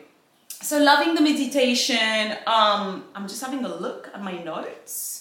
So 0.62 0.80
loving 0.80 1.16
the 1.16 1.22
meditation. 1.22 2.38
Um, 2.46 3.06
I'm 3.16 3.28
just 3.28 3.42
having 3.42 3.64
a 3.64 3.74
look 3.74 4.10
at 4.14 4.22
my 4.22 4.44
notes 4.44 5.19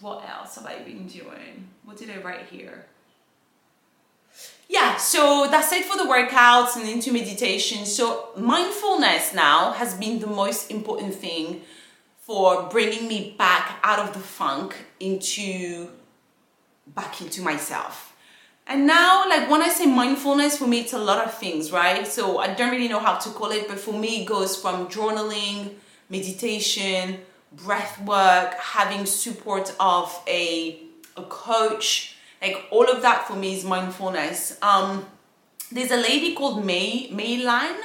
what 0.00 0.28
else 0.28 0.56
have 0.56 0.66
I 0.66 0.78
been 0.78 1.06
doing? 1.06 1.68
What 1.84 1.96
did 1.96 2.10
I 2.10 2.18
write 2.18 2.46
here? 2.50 2.86
Yeah, 4.68 4.96
so 4.96 5.48
that's 5.50 5.72
it 5.72 5.86
for 5.86 5.96
the 5.96 6.04
workouts 6.04 6.76
and 6.76 6.88
into 6.88 7.10
meditation. 7.12 7.86
So 7.86 8.28
mindfulness 8.36 9.32
now 9.32 9.72
has 9.72 9.94
been 9.94 10.20
the 10.20 10.26
most 10.26 10.70
important 10.70 11.14
thing 11.14 11.62
for 12.18 12.68
bringing 12.68 13.08
me 13.08 13.34
back 13.38 13.78
out 13.82 13.98
of 13.98 14.12
the 14.12 14.20
funk 14.20 14.76
into 15.00 15.88
back 16.94 17.20
into 17.22 17.40
myself. 17.40 18.14
And 18.66 18.86
now, 18.86 19.26
like 19.26 19.48
when 19.48 19.62
I 19.62 19.70
say 19.70 19.86
mindfulness, 19.86 20.58
for 20.58 20.66
me, 20.66 20.80
it's 20.80 20.92
a 20.92 20.98
lot 20.98 21.24
of 21.24 21.32
things, 21.32 21.72
right? 21.72 22.06
So 22.06 22.36
I 22.36 22.52
don't 22.52 22.70
really 22.70 22.88
know 22.88 23.00
how 23.00 23.16
to 23.16 23.30
call 23.30 23.50
it, 23.50 23.66
but 23.66 23.78
for 23.78 23.94
me, 23.94 24.22
it 24.22 24.26
goes 24.26 24.60
from 24.60 24.88
journaling, 24.88 25.76
meditation, 26.10 27.20
breath 27.52 28.00
work, 28.04 28.54
having 28.54 29.06
support 29.06 29.74
of 29.80 30.22
a, 30.26 30.80
a 31.16 31.22
coach, 31.22 32.16
like 32.42 32.66
all 32.70 32.84
of 32.84 33.02
that 33.02 33.26
for 33.26 33.34
me 33.34 33.54
is 33.54 33.64
mindfulness. 33.64 34.58
Um, 34.62 35.06
there's 35.72 35.90
a 35.90 35.96
lady 35.96 36.34
called 36.34 36.64
May 36.64 37.08
Mei-Lan. 37.10 37.76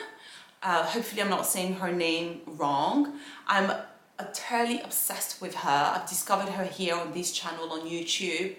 Uh, 0.62 0.84
hopefully, 0.84 1.22
I'm 1.22 1.30
not 1.30 1.46
saying 1.46 1.76
her 1.76 1.92
name 1.92 2.42
wrong. 2.46 3.20
I'm 3.48 3.72
utterly 4.18 4.80
obsessed 4.82 5.42
with 5.42 5.56
her. 5.56 5.94
I've 5.96 6.08
discovered 6.08 6.50
her 6.50 6.64
here 6.64 6.96
on 6.96 7.14
this 7.14 7.32
channel 7.32 7.72
on 7.72 7.82
YouTube, 7.82 8.56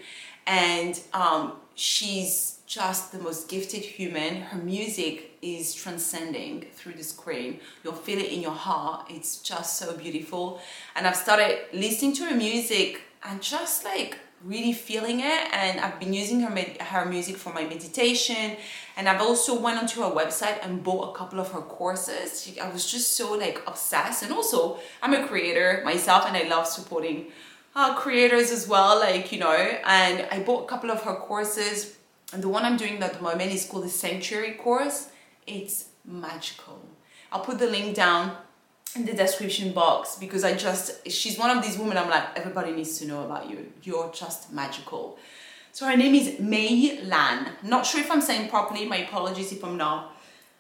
and 0.47 1.01
um, 1.15 1.55
she's 1.75 2.59
just 2.67 3.13
the 3.13 3.19
most 3.19 3.49
gifted 3.49 3.83
human. 3.83 4.43
Her 4.43 4.59
music 4.59 5.34
is 5.45 5.75
transcending 5.75 6.67
through 6.75 6.95
the 6.95 7.05
screen. 7.05 7.61
You'll 7.83 7.95
feel 7.95 8.19
it 8.19 8.33
in 8.33 8.41
your 8.41 8.53
heart. 8.53 9.07
It's 9.11 9.39
just 9.39 9.79
so 9.79 9.97
beautiful. 9.97 10.61
And 10.97 11.07
I've 11.07 11.17
started 11.17 11.59
listening 11.73 12.15
to 12.17 12.25
her 12.25 12.35
music 12.35 13.03
and 13.23 13.43
just 13.43 13.85
like 13.85 14.19
really 14.43 14.73
feeling 14.73 15.21
it. 15.21 15.43
And 15.53 15.81
I've 15.81 16.01
been 16.01 16.15
using 16.15 16.41
her 16.41 16.85
her 16.85 17.05
music 17.05 17.37
for 17.37 17.53
my 17.53 17.65
meditation. 17.65 18.57
And 18.97 19.09
I've 19.09 19.21
also 19.21 19.61
went 19.61 19.79
onto 19.79 20.01
her 20.03 20.11
website 20.11 20.65
and 20.65 20.83
bought 20.83 21.15
a 21.15 21.19
couple 21.19 21.39
of 21.41 21.53
her 21.53 21.61
courses. 21.61 22.51
I 22.61 22.71
was 22.71 22.91
just 22.91 23.13
so 23.13 23.35
like 23.35 23.63
obsessed. 23.67 24.23
And 24.23 24.33
also, 24.33 24.79
I'm 25.03 25.15
a 25.15 25.27
creator 25.27 25.83
myself, 25.85 26.25
and 26.27 26.37
I 26.37 26.45
love 26.49 26.67
supporting 26.67 27.27
uh, 27.75 27.95
creators 27.97 28.51
as 28.51 28.67
well. 28.67 28.99
Like 28.99 29.33
you 29.33 29.41
know, 29.41 29.53
and 29.53 30.27
I 30.31 30.43
bought 30.43 30.65
a 30.65 30.67
couple 30.67 30.91
of 30.91 31.03
her 31.03 31.17
courses 31.17 31.97
and 32.35 32.43
the 32.43 32.49
one 32.49 32.65
I'm 32.65 32.77
doing 32.77 33.01
at 33.01 33.15
the 33.15 33.23
moment 33.23 33.53
is 33.53 33.65
called 33.65 33.85
the 33.85 33.89
Sanctuary 33.89 34.53
course. 34.55 35.09
It's 35.47 35.87
magical. 36.05 36.81
I'll 37.33 37.45
put 37.45 37.59
the 37.59 37.67
link 37.67 37.95
down 37.95 38.37
in 38.97 39.05
the 39.05 39.13
description 39.13 39.73
box 39.73 40.17
because 40.17 40.45
I 40.45 40.55
just, 40.55 41.11
she's 41.11 41.39
one 41.39 41.57
of 41.57 41.63
these 41.65 41.77
women 41.77 41.97
I'm 41.97 42.09
like, 42.09 42.37
everybody 42.37 42.73
needs 42.73 42.99
to 42.99 43.07
know 43.07 43.25
about 43.25 43.51
you. 43.51 43.73
You're 43.83 44.11
just 44.13 44.53
magical. 44.53 45.19
So 45.73 45.87
her 45.87 45.97
name 45.97 46.15
is 46.15 46.39
Mei-Lan. 46.39 47.51
Not 47.65 47.85
sure 47.85 48.01
if 48.01 48.11
I'm 48.11 48.21
saying 48.21 48.49
properly, 48.49 48.87
my 48.87 48.99
apologies 48.99 49.51
if 49.51 49.65
I'm 49.65 49.77
not. 49.77 50.15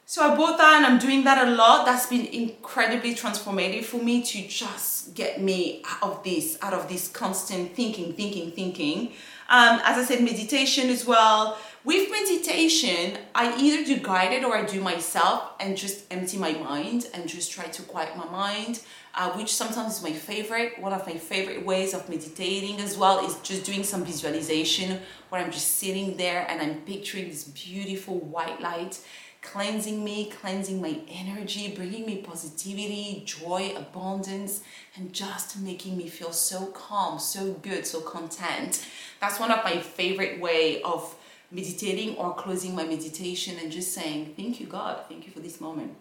So 0.06 0.22
I 0.22 0.36
bought 0.36 0.58
that 0.58 0.76
and 0.76 0.86
I'm 0.86 0.98
doing 0.98 1.24
that 1.24 1.46
a 1.46 1.50
lot. 1.52 1.86
That's 1.86 2.06
been 2.06 2.26
incredibly 2.26 3.14
transformative 3.14 3.84
for 3.84 3.96
me 3.96 4.22
to 4.22 4.46
just 4.46 5.14
get 5.14 5.40
me 5.40 5.82
out 5.86 6.02
of 6.02 6.24
this, 6.24 6.58
out 6.60 6.74
of 6.74 6.88
this 6.88 7.08
constant 7.08 7.74
thinking, 7.74 8.12
thinking, 8.12 8.50
thinking. 8.50 9.12
Um, 9.48 9.80
as 9.84 9.96
I 9.96 10.04
said, 10.04 10.22
meditation 10.22 10.90
as 10.90 11.06
well. 11.06 11.56
With 11.84 12.10
meditation, 12.54 13.18
I 13.34 13.56
either 13.58 13.84
do 13.84 13.98
guided 13.98 14.44
or 14.44 14.56
I 14.56 14.64
do 14.64 14.80
myself 14.80 15.52
and 15.60 15.76
just 15.76 16.04
empty 16.10 16.38
my 16.38 16.52
mind 16.52 17.08
and 17.12 17.28
just 17.28 17.50
try 17.50 17.64
to 17.64 17.82
quiet 17.82 18.16
my 18.16 18.26
mind, 18.26 18.80
uh, 19.14 19.32
which 19.32 19.52
sometimes 19.52 19.96
is 19.96 20.02
my 20.02 20.12
favorite. 20.12 20.78
One 20.80 20.92
of 20.92 21.06
my 21.06 21.14
favorite 21.14 21.64
ways 21.66 21.94
of 21.94 22.08
meditating 22.08 22.80
as 22.80 22.96
well 22.96 23.24
is 23.26 23.36
just 23.40 23.64
doing 23.64 23.82
some 23.82 24.04
visualization 24.04 25.00
where 25.28 25.42
I'm 25.42 25.50
just 25.50 25.78
sitting 25.78 26.16
there 26.16 26.46
and 26.48 26.62
I'm 26.62 26.80
picturing 26.82 27.28
this 27.28 27.44
beautiful 27.44 28.18
white 28.20 28.60
light 28.60 29.00
cleansing 29.42 30.02
me, 30.02 30.30
cleansing 30.40 30.80
my 30.80 30.98
energy, 31.06 31.74
bringing 31.76 32.06
me 32.06 32.16
positivity, 32.22 33.22
joy, 33.26 33.74
abundance, 33.76 34.62
and 34.96 35.12
just 35.12 35.60
making 35.60 35.98
me 35.98 36.08
feel 36.08 36.32
so 36.32 36.64
calm, 36.68 37.18
so 37.18 37.52
good, 37.52 37.86
so 37.86 38.00
content. 38.00 38.86
That's 39.20 39.38
one 39.38 39.50
of 39.50 39.62
my 39.62 39.78
favorite 39.80 40.40
way 40.40 40.80
of 40.80 41.14
meditating 41.54 42.16
or 42.16 42.34
closing 42.34 42.74
my 42.74 42.84
meditation 42.84 43.56
and 43.62 43.70
just 43.70 43.94
saying, 43.94 44.34
thank 44.36 44.60
you, 44.60 44.66
God, 44.66 45.00
thank 45.08 45.24
you 45.26 45.32
for 45.32 45.40
this 45.40 45.60
moment. 45.60 45.94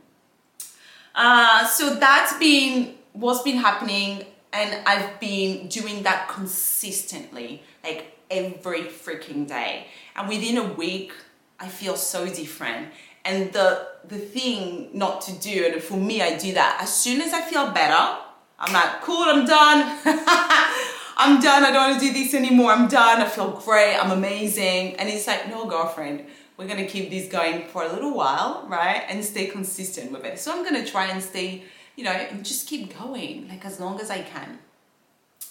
Uh, 1.15 1.67
so 1.67 1.95
that's 1.95 2.37
been 2.39 2.95
what's 3.13 3.43
been 3.43 3.57
happening 3.57 4.25
and 4.51 4.87
I've 4.87 5.19
been 5.19 5.67
doing 5.67 6.03
that 6.03 6.27
consistently, 6.27 7.63
like 7.83 8.17
every 8.29 8.83
freaking 8.83 9.47
day. 9.47 9.87
And 10.15 10.29
within 10.29 10.57
a 10.57 10.73
week, 10.73 11.13
I 11.59 11.67
feel 11.67 11.95
so 11.95 12.27
different. 12.27 12.89
And 13.25 13.53
the 13.53 13.87
the 14.07 14.17
thing 14.17 14.89
not 14.93 15.21
to 15.21 15.31
do, 15.39 15.65
and 15.71 15.81
for 15.81 15.97
me, 15.97 16.21
I 16.21 16.37
do 16.37 16.53
that 16.53 16.79
as 16.81 16.93
soon 16.93 17.21
as 17.21 17.33
I 17.33 17.41
feel 17.41 17.71
better. 17.71 18.19
I'm 18.59 18.73
like, 18.73 19.01
cool, 19.01 19.23
I'm 19.23 19.45
done. 19.45 19.99
I'm 21.15 21.41
done. 21.41 21.63
I 21.63 21.71
don't 21.71 21.91
want 21.91 22.01
to 22.01 22.07
do 22.07 22.13
this 22.13 22.33
anymore. 22.33 22.71
I'm 22.71 22.87
done. 22.87 23.21
I 23.21 23.27
feel 23.27 23.51
great. 23.51 23.95
I'm 23.95 24.11
amazing. 24.11 24.95
And 24.95 25.09
it's 25.09 25.27
like, 25.27 25.47
no, 25.47 25.65
girlfriend, 25.67 26.25
we're 26.57 26.67
gonna 26.67 26.85
keep 26.85 27.09
this 27.09 27.27
going 27.27 27.67
for 27.67 27.83
a 27.83 27.91
little 27.91 28.13
while, 28.13 28.65
right? 28.67 29.03
And 29.09 29.23
stay 29.23 29.47
consistent 29.47 30.11
with 30.11 30.25
it. 30.25 30.39
So 30.39 30.51
I'm 30.51 30.63
gonna 30.63 30.85
try 30.85 31.07
and 31.07 31.21
stay, 31.21 31.63
you 31.95 32.03
know, 32.03 32.11
and 32.11 32.43
just 32.43 32.67
keep 32.67 32.97
going, 32.97 33.47
like 33.47 33.65
as 33.65 33.79
long 33.79 33.99
as 33.99 34.09
I 34.09 34.21
can. 34.21 34.59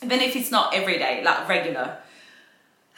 Even 0.03 0.21
if 0.21 0.35
it's 0.35 0.51
not 0.51 0.75
every 0.75 0.99
day, 0.99 1.23
like 1.25 1.49
regular. 1.49 1.99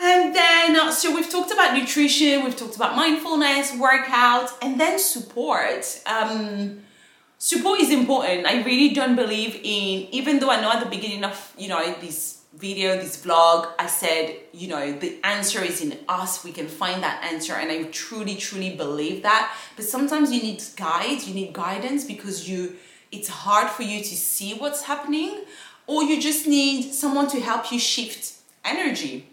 And 0.00 0.35
then, 0.35 0.77
uh, 0.77 0.90
so 0.90 1.14
we've 1.14 1.31
talked 1.31 1.53
about 1.53 1.77
nutrition, 1.77 2.44
we've 2.44 2.57
talked 2.57 2.77
about 2.77 2.96
mindfulness, 2.96 3.77
workout, 3.77 4.50
and 4.61 4.81
then 4.81 4.98
support. 4.98 6.03
Um, 6.07 6.81
support 7.38 7.81
is 7.81 7.90
important. 7.90 8.46
I 8.46 8.62
really 8.62 8.92
don't 8.92 9.16
believe 9.16 9.55
in, 9.57 10.09
even 10.12 10.40
though 10.40 10.50
I 10.50 10.61
know 10.61 10.72
at 10.72 10.83
the 10.83 10.90
beginning 10.90 11.24
of, 11.24 11.55
you 11.57 11.68
know, 11.68 11.94
this 12.00 12.43
video, 12.57 12.97
this 12.97 13.25
vlog, 13.25 13.73
I 13.79 13.87
said, 13.87 14.37
you 14.53 14.69
know, 14.69 14.93
the 14.93 15.19
answer 15.25 15.62
is 15.62 15.81
in 15.81 15.99
us. 16.09 16.45
We 16.45 16.53
can 16.53 16.69
find 16.69 17.03
that 17.03 17.25
answer. 17.25 17.55
And 17.55 17.71
I 17.71 17.85
truly, 17.85 18.37
truly 18.37 18.77
believe 18.77 19.23
that. 19.23 19.55
But 19.77 19.85
sometimes 19.85 20.33
you 20.33 20.43
need 20.43 20.62
guides, 20.77 21.29
you 21.29 21.35
need 21.35 21.53
guidance 21.53 22.05
because 22.05 22.49
you, 22.49 22.77
it's 23.12 23.29
hard 23.29 23.69
for 23.71 23.83
you 23.83 23.99
to 24.01 24.17
see 24.17 24.55
what's 24.55 24.83
happening, 24.83 25.45
or 25.87 26.03
you 26.03 26.21
just 26.21 26.47
need 26.47 26.93
someone 26.93 27.29
to 27.29 27.40
help 27.40 27.71
you 27.71 27.79
shift 27.79 28.35
energy 28.64 29.29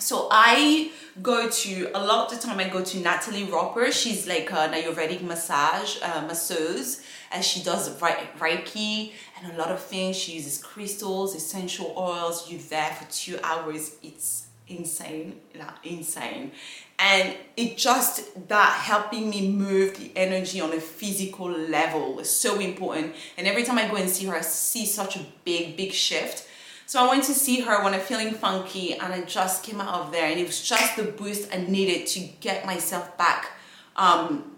so 0.00 0.28
I 0.30 0.90
go 1.22 1.48
to 1.48 1.90
a 1.94 2.04
lot 2.04 2.32
of 2.32 2.40
the 2.40 2.46
time 2.46 2.58
I 2.58 2.68
go 2.68 2.82
to 2.82 3.00
Natalie 3.00 3.44
Roper. 3.44 3.90
She's 3.92 4.26
like 4.26 4.50
an 4.52 4.72
Ayurvedic 4.72 5.22
massage 5.22 5.98
uh, 6.02 6.22
masseuse, 6.26 7.02
and 7.32 7.44
she 7.44 7.62
does 7.62 7.90
Reiki 7.98 9.12
and 9.42 9.52
a 9.52 9.56
lot 9.56 9.70
of 9.70 9.80
things. 9.80 10.16
She 10.16 10.32
uses 10.32 10.62
crystals, 10.62 11.34
essential 11.34 11.94
oils. 11.96 12.50
You're 12.50 12.60
there 12.60 12.92
for 12.92 13.10
two 13.10 13.38
hours. 13.42 13.96
It's 14.02 14.46
insane, 14.68 15.40
insane. 15.84 16.52
And 16.98 17.34
it 17.56 17.78
just 17.78 18.48
that 18.48 18.72
helping 18.72 19.30
me 19.30 19.50
move 19.50 19.96
the 19.96 20.12
energy 20.14 20.60
on 20.60 20.72
a 20.72 20.80
physical 20.80 21.50
level 21.50 22.20
is 22.20 22.30
so 22.30 22.60
important. 22.60 23.14
And 23.36 23.46
every 23.46 23.62
time 23.62 23.78
I 23.78 23.88
go 23.88 23.96
and 23.96 24.08
see 24.08 24.26
her, 24.26 24.36
I 24.36 24.42
see 24.42 24.84
such 24.84 25.16
a 25.16 25.26
big, 25.44 25.76
big 25.76 25.92
shift. 25.92 26.46
So 26.90 27.00
I 27.00 27.08
went 27.08 27.22
to 27.26 27.34
see 27.34 27.60
her 27.60 27.84
when 27.84 27.94
I'm 27.94 28.00
feeling 28.00 28.32
funky 28.34 28.94
and 28.94 29.12
I 29.12 29.20
just 29.20 29.62
came 29.62 29.80
out 29.80 29.94
of 30.00 30.10
there 30.10 30.28
and 30.28 30.40
it 30.40 30.44
was 30.44 30.60
just 30.60 30.96
the 30.96 31.04
boost 31.04 31.48
I 31.54 31.58
needed 31.58 32.08
to 32.08 32.20
get 32.40 32.66
myself 32.66 33.16
back 33.16 33.52
um, 33.94 34.50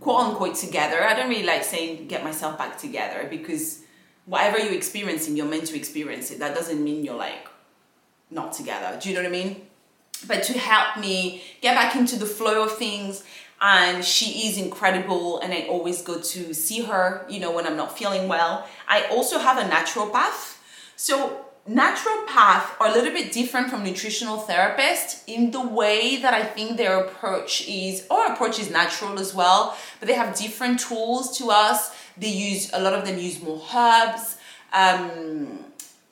quote 0.00 0.22
unquote 0.22 0.56
together. 0.56 1.04
I 1.04 1.14
don't 1.14 1.28
really 1.28 1.46
like 1.46 1.62
saying 1.62 2.08
get 2.08 2.24
myself 2.24 2.58
back 2.58 2.76
together 2.76 3.28
because 3.30 3.84
whatever 4.24 4.58
you're 4.58 4.74
experiencing, 4.74 5.36
you're 5.36 5.46
meant 5.46 5.68
to 5.68 5.76
experience 5.76 6.32
it. 6.32 6.40
That 6.40 6.56
doesn't 6.56 6.82
mean 6.82 7.04
you're 7.04 7.14
like 7.14 7.46
not 8.32 8.52
together. 8.52 8.98
Do 9.00 9.08
you 9.08 9.14
know 9.14 9.22
what 9.22 9.28
I 9.28 9.44
mean? 9.44 9.68
But 10.26 10.42
to 10.42 10.58
help 10.58 10.98
me 10.98 11.44
get 11.60 11.76
back 11.76 11.94
into 11.94 12.18
the 12.18 12.26
flow 12.26 12.64
of 12.64 12.76
things, 12.76 13.22
and 13.60 14.04
she 14.04 14.48
is 14.48 14.58
incredible, 14.58 15.38
and 15.38 15.52
I 15.52 15.68
always 15.68 16.02
go 16.02 16.20
to 16.20 16.52
see 16.52 16.82
her, 16.82 17.24
you 17.28 17.38
know, 17.38 17.52
when 17.52 17.64
I'm 17.64 17.76
not 17.76 17.96
feeling 17.96 18.26
well. 18.26 18.66
I 18.88 19.04
also 19.04 19.38
have 19.38 19.56
a 19.56 19.70
naturopath. 19.70 20.56
So 20.96 21.45
naturopath 21.68 22.80
are 22.80 22.88
a 22.88 22.92
little 22.92 23.12
bit 23.12 23.32
different 23.32 23.70
from 23.70 23.82
nutritional 23.82 24.38
therapists 24.38 25.22
in 25.26 25.50
the 25.50 25.60
way 25.60 26.16
that 26.16 26.32
I 26.32 26.44
think 26.44 26.76
their 26.76 27.00
approach 27.00 27.66
is, 27.68 28.06
our 28.10 28.32
approach 28.32 28.58
is 28.58 28.70
natural 28.70 29.18
as 29.18 29.34
well, 29.34 29.76
but 29.98 30.08
they 30.08 30.14
have 30.14 30.36
different 30.36 30.80
tools 30.80 31.36
to 31.38 31.50
us. 31.50 31.94
They 32.16 32.28
use, 32.28 32.72
a 32.72 32.80
lot 32.80 32.94
of 32.94 33.04
them 33.04 33.18
use 33.18 33.42
more 33.42 33.60
herbs. 33.74 34.36
Um, 34.72 35.64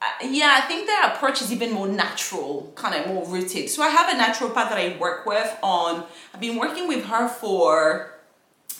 uh, 0.03 0.27
yeah, 0.27 0.59
I 0.59 0.63
think 0.63 0.87
their 0.87 1.13
approach 1.13 1.41
is 1.41 1.53
even 1.53 1.73
more 1.73 1.89
natural, 1.89 2.73
kind 2.75 2.95
of 2.95 3.07
more 3.07 3.27
rooted. 3.27 3.71
So 3.71 3.83
I 3.83 3.89
have 3.89 4.09
a 4.13 4.21
naturopath 4.21 4.69
that 4.71 4.79
I 4.79 4.97
work 4.99 5.25
with 5.25 5.57
on, 5.63 6.05
I've 6.33 6.41
been 6.41 6.59
working 6.59 6.89
with 6.89 7.05
her 7.07 7.29
for 7.29 8.15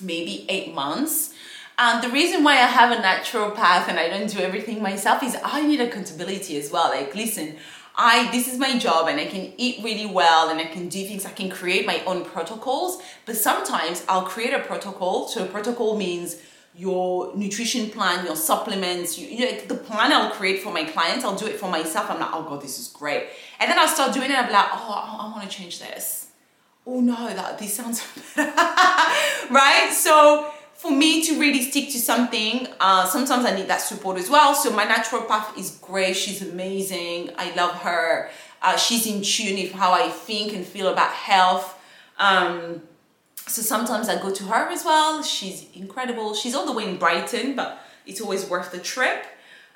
maybe 0.01 0.45
eight 0.49 0.75
months. 0.75 1.34
And 1.77 2.03
the 2.03 2.09
reason 2.09 2.45
why 2.45 2.53
I 2.53 2.67
have 2.67 2.93
a 2.93 3.03
naturopath 3.03 3.89
and 3.89 3.99
I 3.99 4.09
don't 4.09 4.31
do 4.31 4.39
everything 4.39 4.81
myself 4.81 5.23
is 5.23 5.37
I 5.43 5.67
need 5.67 5.81
accountability 5.81 6.57
as 6.57 6.71
well. 6.71 6.91
Like, 6.91 7.15
listen, 7.15 7.57
I 7.97 8.31
this 8.31 8.53
is 8.53 8.59
my 8.59 8.79
job 8.79 9.09
and 9.09 9.21
I 9.21 9.27
can 9.27 9.53
eat 9.57 9.83
really 9.85 10.07
well 10.07 10.51
and 10.51 10.61
I 10.61 10.67
can 10.67 10.89
do 10.89 11.05
things. 11.05 11.25
I 11.25 11.31
can 11.31 11.51
create 11.51 11.87
my 11.87 12.03
own 12.07 12.25
protocols, 12.25 13.03
but 13.27 13.37
sometimes 13.37 14.05
I'll 14.09 14.25
create 14.25 14.55
a 14.55 14.61
protocol. 14.61 15.29
So 15.29 15.45
a 15.45 15.47
protocol 15.47 15.97
means 15.97 16.37
your 16.77 17.35
nutrition 17.37 17.89
plan, 17.91 18.25
your 18.27 18.35
supplements, 18.35 19.17
you, 19.17 19.29
you 19.29 19.45
know, 19.45 19.61
the 19.67 19.77
plan 19.77 20.13
I'll 20.13 20.31
create 20.33 20.61
for 20.61 20.73
my 20.73 20.85
clients, 20.85 21.25
I'll 21.25 21.37
do 21.37 21.47
it 21.47 21.57
for 21.57 21.71
myself. 21.71 22.11
I'm 22.11 22.19
like, 22.19 22.31
oh 22.33 22.43
God, 22.43 22.63
this 22.63 22.81
is 22.81 22.89
great. 22.89 23.29
And 23.61 23.71
then 23.71 23.79
I'll 23.79 23.89
start 23.89 24.13
doing 24.13 24.31
it. 24.31 24.37
I'm 24.37 24.51
like, 24.51 24.69
oh, 24.73 25.19
I, 25.21 25.27
I 25.27 25.31
want 25.31 25.49
to 25.49 25.57
change 25.57 25.79
this. 25.79 26.29
Oh 26.87 27.01
no, 27.01 27.15
that 27.15 27.59
this 27.59 27.75
sounds 27.75 28.05
better. 28.37 28.51
right? 29.51 29.91
So 29.93 30.53
for 30.85 30.91
me 30.91 31.25
to 31.25 31.41
really 31.41 31.63
stick 31.63 31.89
to 31.89 31.99
something, 31.99 32.69
uh, 32.79 33.07
sometimes 33.07 33.47
I 33.47 33.57
need 33.57 33.69
that 33.69 33.81
support 33.81 34.19
as 34.19 34.29
well. 34.29 34.55
So 34.55 34.71
my 34.71 34.85
naturopath 34.85 35.57
is 35.57 35.79
great. 35.81 36.15
She's 36.15 36.43
amazing. 36.43 37.31
I 37.39 37.55
love 37.55 37.73
her. 37.77 38.29
Uh, 38.61 38.77
she's 38.77 39.07
in 39.07 39.23
tune 39.23 39.57
with 39.57 39.73
how 39.73 39.93
I 39.93 40.11
think 40.11 40.53
and 40.53 40.63
feel 40.63 40.89
about 40.89 41.11
health. 41.11 41.81
Um, 42.19 42.83
so 43.47 43.63
sometimes 43.63 44.11
I 44.11 44.21
go 44.21 44.31
to 44.31 44.45
her 44.45 44.69
as 44.69 44.85
well. 44.85 45.23
She's 45.23 45.67
incredible. 45.75 46.35
She's 46.35 46.55
all 46.55 46.67
the 46.67 46.73
way 46.73 46.87
in 46.87 46.99
Brighton, 46.99 47.57
but 47.57 47.79
it's 48.05 48.21
always 48.21 48.47
worth 48.51 48.71
the 48.71 48.79
trip. 48.79 49.25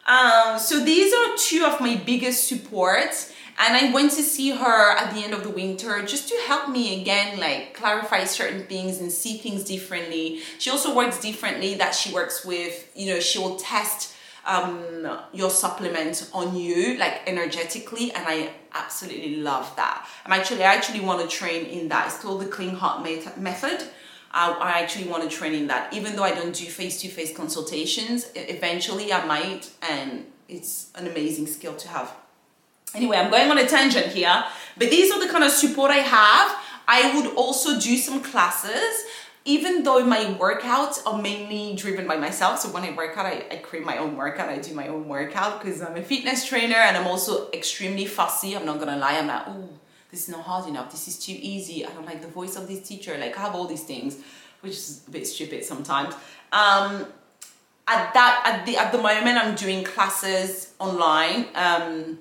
Um, 0.06 0.58
so 0.58 0.84
these 0.84 1.14
are 1.14 1.36
two 1.38 1.64
of 1.64 1.80
my 1.80 1.96
biggest 1.96 2.48
supports 2.48 3.32
and 3.58 3.76
I 3.76 3.92
went 3.92 4.12
to 4.12 4.22
see 4.22 4.50
her 4.50 4.96
at 4.96 5.12
the 5.12 5.24
end 5.24 5.34
of 5.34 5.42
the 5.42 5.50
winter 5.50 6.02
just 6.02 6.28
to 6.28 6.36
help 6.46 6.68
me 6.68 7.00
again 7.00 7.40
like 7.40 7.74
clarify 7.74 8.24
certain 8.24 8.64
things 8.66 9.00
and 9.00 9.10
see 9.10 9.38
things 9.38 9.64
differently. 9.64 10.40
She 10.58 10.70
also 10.70 10.94
works 10.94 11.20
differently 11.20 11.74
that 11.74 11.94
she 11.94 12.14
works 12.14 12.44
with, 12.44 12.88
you 12.94 13.12
know, 13.12 13.20
she 13.20 13.38
will 13.38 13.56
test 13.56 14.14
um, 14.46 15.18
your 15.32 15.50
supplement 15.50 16.30
on 16.32 16.54
you 16.56 16.96
like 16.98 17.22
energetically 17.26 18.12
and 18.12 18.24
I 18.26 18.52
absolutely 18.72 19.36
love 19.36 19.74
that. 19.76 20.06
I'm 20.24 20.32
actually 20.32 20.62
I 20.62 20.74
actually 20.74 21.00
want 21.00 21.28
to 21.28 21.36
train 21.36 21.66
in 21.66 21.88
that. 21.88 22.06
It's 22.06 22.18
called 22.18 22.40
the 22.40 22.46
clean 22.46 22.74
heart 22.76 23.02
method. 23.02 23.82
I, 24.30 24.52
I 24.52 24.80
actually 24.80 25.08
want 25.08 25.28
to 25.28 25.36
train 25.36 25.54
in 25.54 25.66
that. 25.66 25.92
Even 25.92 26.14
though 26.14 26.22
I 26.22 26.34
don't 26.34 26.54
do 26.54 26.64
face-to-face 26.66 27.36
consultations, 27.36 28.30
eventually 28.34 29.12
I 29.12 29.24
might 29.26 29.70
and 29.82 30.26
it's 30.48 30.90
an 30.94 31.08
amazing 31.08 31.46
skill 31.48 31.74
to 31.74 31.88
have. 31.88 32.14
Anyway, 32.94 33.16
I'm 33.16 33.30
going 33.30 33.50
on 33.50 33.58
a 33.58 33.66
tangent 33.66 34.06
here, 34.06 34.44
but 34.76 34.90
these 34.90 35.12
are 35.12 35.24
the 35.24 35.30
kind 35.30 35.44
of 35.44 35.50
support 35.50 35.90
I 35.90 35.98
have. 35.98 36.56
I 36.86 37.14
would 37.14 37.34
also 37.34 37.78
do 37.78 37.96
some 37.96 38.22
classes 38.22 39.04
even 39.48 39.82
though 39.82 40.04
my 40.04 40.24
workouts 40.38 41.00
are 41.06 41.20
mainly 41.20 41.74
driven 41.74 42.06
by 42.06 42.18
myself, 42.18 42.60
so 42.60 42.68
when 42.68 42.82
I 42.82 42.94
work 42.94 43.16
out, 43.16 43.24
I, 43.24 43.46
I 43.50 43.56
create 43.56 43.82
my 43.82 43.96
own 43.96 44.14
workout, 44.14 44.50
I 44.50 44.58
do 44.58 44.74
my 44.74 44.88
own 44.88 45.08
workout 45.08 45.62
because 45.62 45.80
I'm 45.80 45.96
a 45.96 46.02
fitness 46.02 46.46
trainer 46.46 46.76
and 46.76 46.98
I'm 46.98 47.06
also 47.06 47.50
extremely 47.52 48.04
fussy. 48.04 48.54
I'm 48.54 48.66
not 48.66 48.78
gonna 48.78 48.98
lie, 48.98 49.16
I'm 49.16 49.26
like, 49.26 49.44
oh, 49.46 49.70
this 50.10 50.24
is 50.24 50.28
not 50.28 50.44
hard 50.44 50.68
enough, 50.68 50.90
this 50.90 51.08
is 51.08 51.18
too 51.18 51.34
easy, 51.34 51.86
I 51.86 51.90
don't 51.92 52.04
like 52.04 52.20
the 52.20 52.28
voice 52.28 52.56
of 52.56 52.68
this 52.68 52.86
teacher, 52.86 53.16
like 53.16 53.38
I 53.38 53.40
have 53.40 53.54
all 53.54 53.66
these 53.66 53.84
things, 53.84 54.18
which 54.60 54.72
is 54.72 55.02
a 55.08 55.10
bit 55.10 55.26
stupid 55.26 55.64
sometimes. 55.64 56.14
Um, 56.52 57.06
at 57.86 58.12
that, 58.12 58.42
at 58.44 58.66
the, 58.66 58.76
at 58.76 58.92
the 58.92 58.98
moment, 58.98 59.38
I'm 59.38 59.54
doing 59.54 59.82
classes 59.82 60.74
online. 60.78 61.46
Um, 61.54 62.18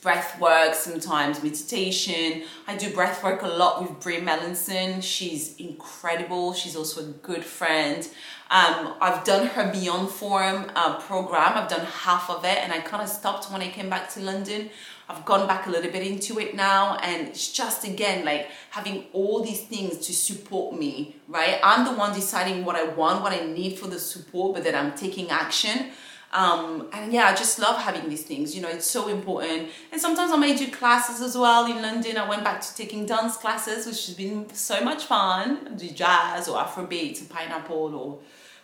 breath 0.00 0.40
work, 0.40 0.74
sometimes 0.74 1.42
meditation. 1.42 2.44
I 2.66 2.76
do 2.76 2.92
breath 2.92 3.22
work 3.22 3.42
a 3.42 3.48
lot 3.48 3.82
with 3.82 4.00
Bree 4.00 4.20
Melanson. 4.20 5.02
She's 5.02 5.56
incredible. 5.56 6.54
She's 6.54 6.74
also 6.74 7.02
a 7.02 7.08
good 7.08 7.44
friend. 7.44 8.08
Um, 8.50 8.94
I've 9.00 9.22
done 9.24 9.46
her 9.48 9.70
Beyond 9.70 10.08
Form 10.08 10.70
uh, 10.74 10.98
program. 11.00 11.52
I've 11.54 11.68
done 11.68 11.86
half 11.86 12.30
of 12.30 12.44
it 12.44 12.58
and 12.58 12.72
I 12.72 12.80
kind 12.80 13.02
of 13.02 13.08
stopped 13.08 13.50
when 13.52 13.62
I 13.62 13.68
came 13.68 13.88
back 13.88 14.10
to 14.14 14.20
London. 14.20 14.70
I've 15.08 15.24
gone 15.24 15.46
back 15.46 15.66
a 15.66 15.70
little 15.70 15.90
bit 15.90 16.06
into 16.06 16.38
it 16.38 16.54
now 16.54 16.96
and 17.02 17.28
it's 17.28 17.52
just 17.52 17.84
again 17.84 18.24
like 18.24 18.48
having 18.70 19.06
all 19.12 19.42
these 19.42 19.62
things 19.62 19.98
to 20.06 20.12
support 20.12 20.78
me, 20.78 21.16
right? 21.28 21.60
I'm 21.62 21.84
the 21.84 21.92
one 21.92 22.14
deciding 22.14 22.64
what 22.64 22.76
I 22.76 22.84
want, 22.84 23.22
what 23.22 23.32
I 23.32 23.44
need 23.44 23.78
for 23.78 23.86
the 23.86 23.98
support, 23.98 24.54
but 24.54 24.64
then 24.64 24.74
I'm 24.74 24.96
taking 24.96 25.28
action. 25.30 25.90
Um, 26.32 26.88
and 26.92 27.12
yeah, 27.12 27.26
I 27.26 27.34
just 27.34 27.58
love 27.58 27.80
having 27.82 28.08
these 28.08 28.22
things, 28.22 28.54
you 28.54 28.62
know, 28.62 28.68
it's 28.68 28.86
so 28.86 29.08
important. 29.08 29.68
And 29.90 30.00
sometimes 30.00 30.30
I 30.30 30.36
may 30.36 30.54
do 30.56 30.70
classes 30.70 31.20
as 31.20 31.36
well 31.36 31.66
in 31.66 31.82
London. 31.82 32.16
I 32.16 32.28
went 32.28 32.44
back 32.44 32.60
to 32.60 32.74
taking 32.76 33.04
dance 33.04 33.36
classes, 33.36 33.84
which 33.84 34.06
has 34.06 34.14
been 34.14 34.52
so 34.54 34.80
much 34.82 35.04
fun. 35.04 35.66
I 35.66 35.74
do 35.74 35.90
jazz 35.90 36.48
or 36.48 36.62
Afrobeat 36.62 37.20
or 37.22 37.24
pineapple 37.26 37.94
or 37.94 38.18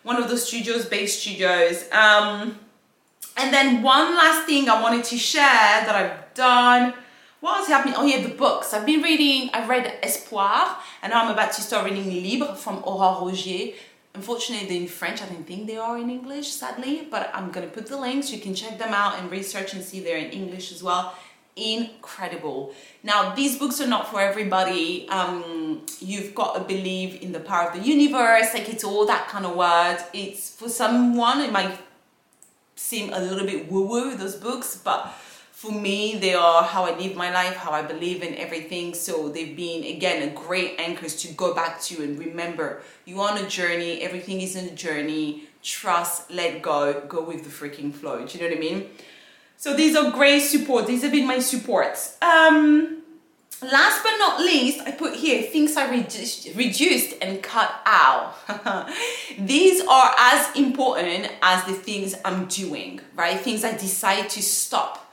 one 0.04 0.22
of 0.22 0.30
the 0.30 0.36
studios, 0.36 0.86
bass 0.86 1.20
studios. 1.20 1.90
Um, 1.90 2.60
and 3.36 3.52
then 3.52 3.82
one 3.82 4.14
last 4.14 4.46
thing 4.46 4.68
I 4.68 4.80
wanted 4.80 5.04
to 5.06 5.18
share 5.18 5.42
that 5.42 5.94
I've 5.94 6.34
done. 6.34 6.94
What 7.40 7.66
happening? 7.68 7.94
Oh 7.96 8.06
yeah, 8.06 8.22
the 8.22 8.34
books. 8.34 8.72
I've 8.72 8.86
been 8.86 9.02
reading, 9.02 9.50
I've 9.52 9.68
read 9.68 9.98
Espoir, 10.02 10.76
and 11.02 11.12
now 11.12 11.24
I'm 11.24 11.32
about 11.32 11.52
to 11.52 11.60
start 11.60 11.84
reading 11.84 12.10
Libre 12.10 12.54
from 12.54 12.82
Aurore 12.82 13.22
Roegiers. 13.22 13.74
Unfortunately, 14.16 14.66
they're 14.66 14.80
in 14.80 14.88
French. 14.88 15.22
I 15.22 15.26
don't 15.26 15.46
think 15.46 15.66
they 15.66 15.76
are 15.76 15.98
in 15.98 16.08
English, 16.10 16.48
sadly, 16.50 17.06
but 17.10 17.30
I'm 17.34 17.50
gonna 17.50 17.66
put 17.66 17.86
the 17.86 17.98
links. 17.98 18.32
You 18.32 18.40
can 18.40 18.54
check 18.54 18.78
them 18.78 18.94
out 19.02 19.18
and 19.18 19.30
research 19.30 19.74
and 19.74 19.84
see 19.84 20.00
they're 20.00 20.24
in 20.26 20.30
English 20.30 20.72
as 20.72 20.82
well. 20.82 21.14
Incredible. 21.54 22.74
Now, 23.02 23.34
these 23.34 23.58
books 23.58 23.80
are 23.80 23.86
not 23.86 24.10
for 24.10 24.20
everybody. 24.20 25.08
Um, 25.08 25.82
you've 26.00 26.34
got 26.34 26.54
to 26.54 26.60
believe 26.60 27.22
in 27.22 27.32
the 27.32 27.40
power 27.40 27.68
of 27.68 27.74
the 27.78 27.84
universe. 27.96 28.48
Like 28.54 28.68
it's 28.68 28.84
all 28.84 29.06
that 29.06 29.28
kind 29.28 29.46
of 29.46 29.54
word. 29.56 29.98
It's 30.12 30.50
for 30.50 30.68
someone, 30.68 31.40
it 31.40 31.52
might 31.52 31.78
seem 32.74 33.12
a 33.12 33.20
little 33.20 33.46
bit 33.46 33.70
woo-woo, 33.70 34.14
those 34.16 34.36
books, 34.36 34.80
but 34.82 35.12
for 35.56 35.72
me, 35.72 36.18
they 36.18 36.34
are 36.34 36.62
how 36.62 36.84
I 36.84 36.94
live 36.98 37.16
my 37.16 37.32
life, 37.32 37.56
how 37.56 37.70
I 37.70 37.80
believe 37.80 38.22
in 38.22 38.34
everything. 38.34 38.92
So 38.92 39.30
they've 39.30 39.56
been, 39.56 39.84
again, 39.84 40.28
a 40.28 40.30
great 40.30 40.78
anchors 40.78 41.16
to 41.22 41.32
go 41.32 41.54
back 41.54 41.80
to 41.84 42.02
and 42.02 42.18
remember 42.18 42.82
you're 43.06 43.26
on 43.26 43.38
a 43.38 43.48
journey, 43.48 44.02
everything 44.02 44.42
is 44.42 44.54
in 44.54 44.66
a 44.66 44.74
journey. 44.74 45.44
Trust, 45.62 46.30
let 46.30 46.60
go, 46.60 47.00
go 47.08 47.22
with 47.22 47.44
the 47.44 47.48
freaking 47.48 47.90
flow. 47.90 48.26
Do 48.26 48.36
you 48.36 48.44
know 48.44 48.50
what 48.50 48.58
I 48.58 48.60
mean? 48.60 48.90
So 49.56 49.74
these 49.74 49.96
are 49.96 50.10
great 50.10 50.40
support. 50.40 50.86
These 50.86 51.02
have 51.04 51.12
been 51.12 51.26
my 51.26 51.38
supports. 51.38 52.18
Um, 52.20 53.02
last 53.62 54.02
but 54.02 54.14
not 54.18 54.40
least, 54.40 54.82
I 54.82 54.90
put 54.90 55.14
here 55.14 55.40
things 55.40 55.74
I 55.74 55.90
reduced, 55.90 56.54
reduced 56.54 57.14
and 57.22 57.42
cut 57.42 57.80
out. 57.86 58.34
these 59.38 59.80
are 59.86 60.14
as 60.18 60.54
important 60.54 61.32
as 61.40 61.64
the 61.64 61.72
things 61.72 62.14
I'm 62.26 62.44
doing, 62.44 63.00
right? 63.14 63.40
Things 63.40 63.64
I 63.64 63.72
decide 63.72 64.28
to 64.28 64.42
stop 64.42 65.04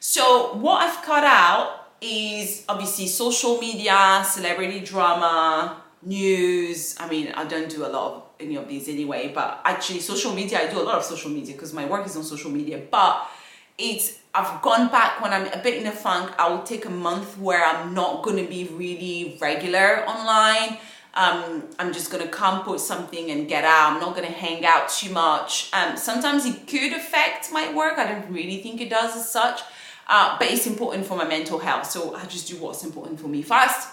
so 0.00 0.54
what 0.54 0.82
I've 0.82 1.04
cut 1.04 1.24
out 1.24 1.92
is 2.00 2.64
obviously 2.68 3.06
social 3.06 3.58
media, 3.58 4.22
celebrity 4.24 4.80
drama, 4.80 5.82
news. 6.02 6.96
I 6.98 7.08
mean, 7.08 7.32
I 7.34 7.44
don't 7.44 7.68
do 7.68 7.84
a 7.84 7.88
lot 7.88 8.12
of 8.12 8.22
any 8.40 8.56
of 8.56 8.68
these 8.68 8.88
anyway, 8.88 9.32
but 9.34 9.60
actually 9.64 10.00
social 10.00 10.32
media, 10.34 10.60
I 10.60 10.72
do 10.72 10.80
a 10.80 10.82
lot 10.82 10.96
of 10.96 11.04
social 11.04 11.30
media 11.30 11.54
because 11.54 11.72
my 11.72 11.86
work 11.86 12.06
is 12.06 12.16
on 12.16 12.22
social 12.22 12.50
media. 12.50 12.80
But 12.90 13.28
it's 13.76 14.18
I've 14.34 14.60
gone 14.62 14.88
back 14.88 15.20
when 15.20 15.32
I'm 15.32 15.46
a 15.46 15.62
bit 15.62 15.80
in 15.80 15.86
a 15.86 15.92
funk. 15.92 16.32
I 16.38 16.48
will 16.48 16.62
take 16.62 16.84
a 16.84 16.90
month 16.90 17.38
where 17.38 17.64
I'm 17.64 17.94
not 17.94 18.22
gonna 18.22 18.44
be 18.44 18.64
really 18.64 19.38
regular 19.40 20.04
online. 20.06 20.78
Um, 21.14 21.64
I'm 21.78 21.92
just 21.92 22.12
gonna 22.12 22.28
come 22.28 22.62
put 22.62 22.80
something 22.80 23.30
and 23.30 23.48
get 23.48 23.64
out. 23.64 23.92
I'm 23.92 24.00
not 24.00 24.14
gonna 24.14 24.28
hang 24.28 24.64
out 24.64 24.88
too 24.88 25.10
much. 25.10 25.70
Um, 25.72 25.96
sometimes 25.96 26.44
it 26.44 26.66
could 26.66 26.92
affect 26.92 27.50
my 27.52 27.72
work. 27.74 27.98
I 27.98 28.06
don't 28.06 28.30
really 28.30 28.62
think 28.62 28.80
it 28.80 28.90
does 28.90 29.16
as 29.16 29.28
such, 29.28 29.62
uh, 30.08 30.36
but 30.38 30.50
it's 30.50 30.66
important 30.66 31.06
for 31.06 31.16
my 31.16 31.24
mental 31.24 31.58
health. 31.58 31.90
So 31.90 32.14
I 32.14 32.24
just 32.26 32.48
do 32.48 32.56
what's 32.56 32.84
important 32.84 33.20
for 33.20 33.28
me 33.28 33.42
first. 33.42 33.88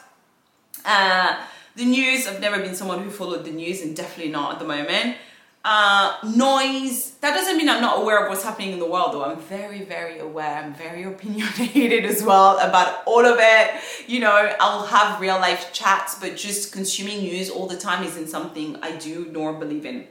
Uh, 0.86 1.44
the 1.76 1.86
news, 1.86 2.28
I've 2.28 2.40
never 2.40 2.60
been 2.60 2.76
someone 2.76 3.04
who 3.04 3.10
followed 3.10 3.44
the 3.44 3.52
news 3.52 3.82
and 3.82 3.96
definitely 3.96 4.32
not 4.32 4.54
at 4.54 4.60
the 4.60 4.66
moment. 4.66 5.18
Uh, 5.68 6.16
noise, 6.24 7.14
that 7.22 7.34
doesn't 7.34 7.58
mean 7.58 7.68
I'm 7.68 7.82
not 7.82 8.00
aware 8.00 8.24
of 8.24 8.30
what's 8.30 8.44
happening 8.44 8.74
in 8.74 8.80
the 8.80 8.86
world 8.86 9.14
though. 9.14 9.26
I'm 9.26 9.40
very, 9.40 9.82
very 9.82 10.20
aware. 10.20 10.64
I'm 10.64 10.76
very 10.76 11.04
opinionated 11.12 12.06
as 12.06 12.24
well 12.24 12.60
about 12.60 13.02
all 13.06 13.26
of 13.26 13.38
it. 13.40 13.82
You 14.08 14.20
know, 14.20 14.54
I'll 14.60 14.86
have 14.86 15.20
real 15.20 15.38
life 15.38 15.74
chats, 15.74 16.16
but 16.16 16.38
just 16.38 16.72
consuming 16.72 17.20
news 17.20 17.50
all 17.50 17.68
the 17.68 17.78
time 17.78 18.04
isn't 18.04 18.28
something 18.28 18.78
I 18.82 18.96
do 18.96 19.28
nor 19.32 19.54
believe 19.54 19.86
in. 19.86 20.08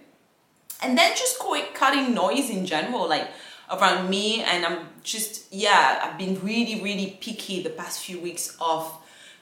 And 0.83 0.99
then 0.99 1.13
just 1.13 1.39
cutting 1.75 2.15
noise 2.15 2.51
in 2.51 2.67
general, 2.67 3.09
like 3.09 3.29
around 3.79 4.09
me. 4.09 4.43
And 4.43 4.65
I'm 4.65 4.89
just, 5.03 5.53
yeah, 5.53 6.01
I've 6.03 6.19
been 6.19 6.41
really, 6.43 6.81
really 6.83 7.19
picky 7.21 7.63
the 7.63 7.71
past 7.71 8.05
few 8.05 8.21
weeks 8.21 8.57
of 8.61 8.93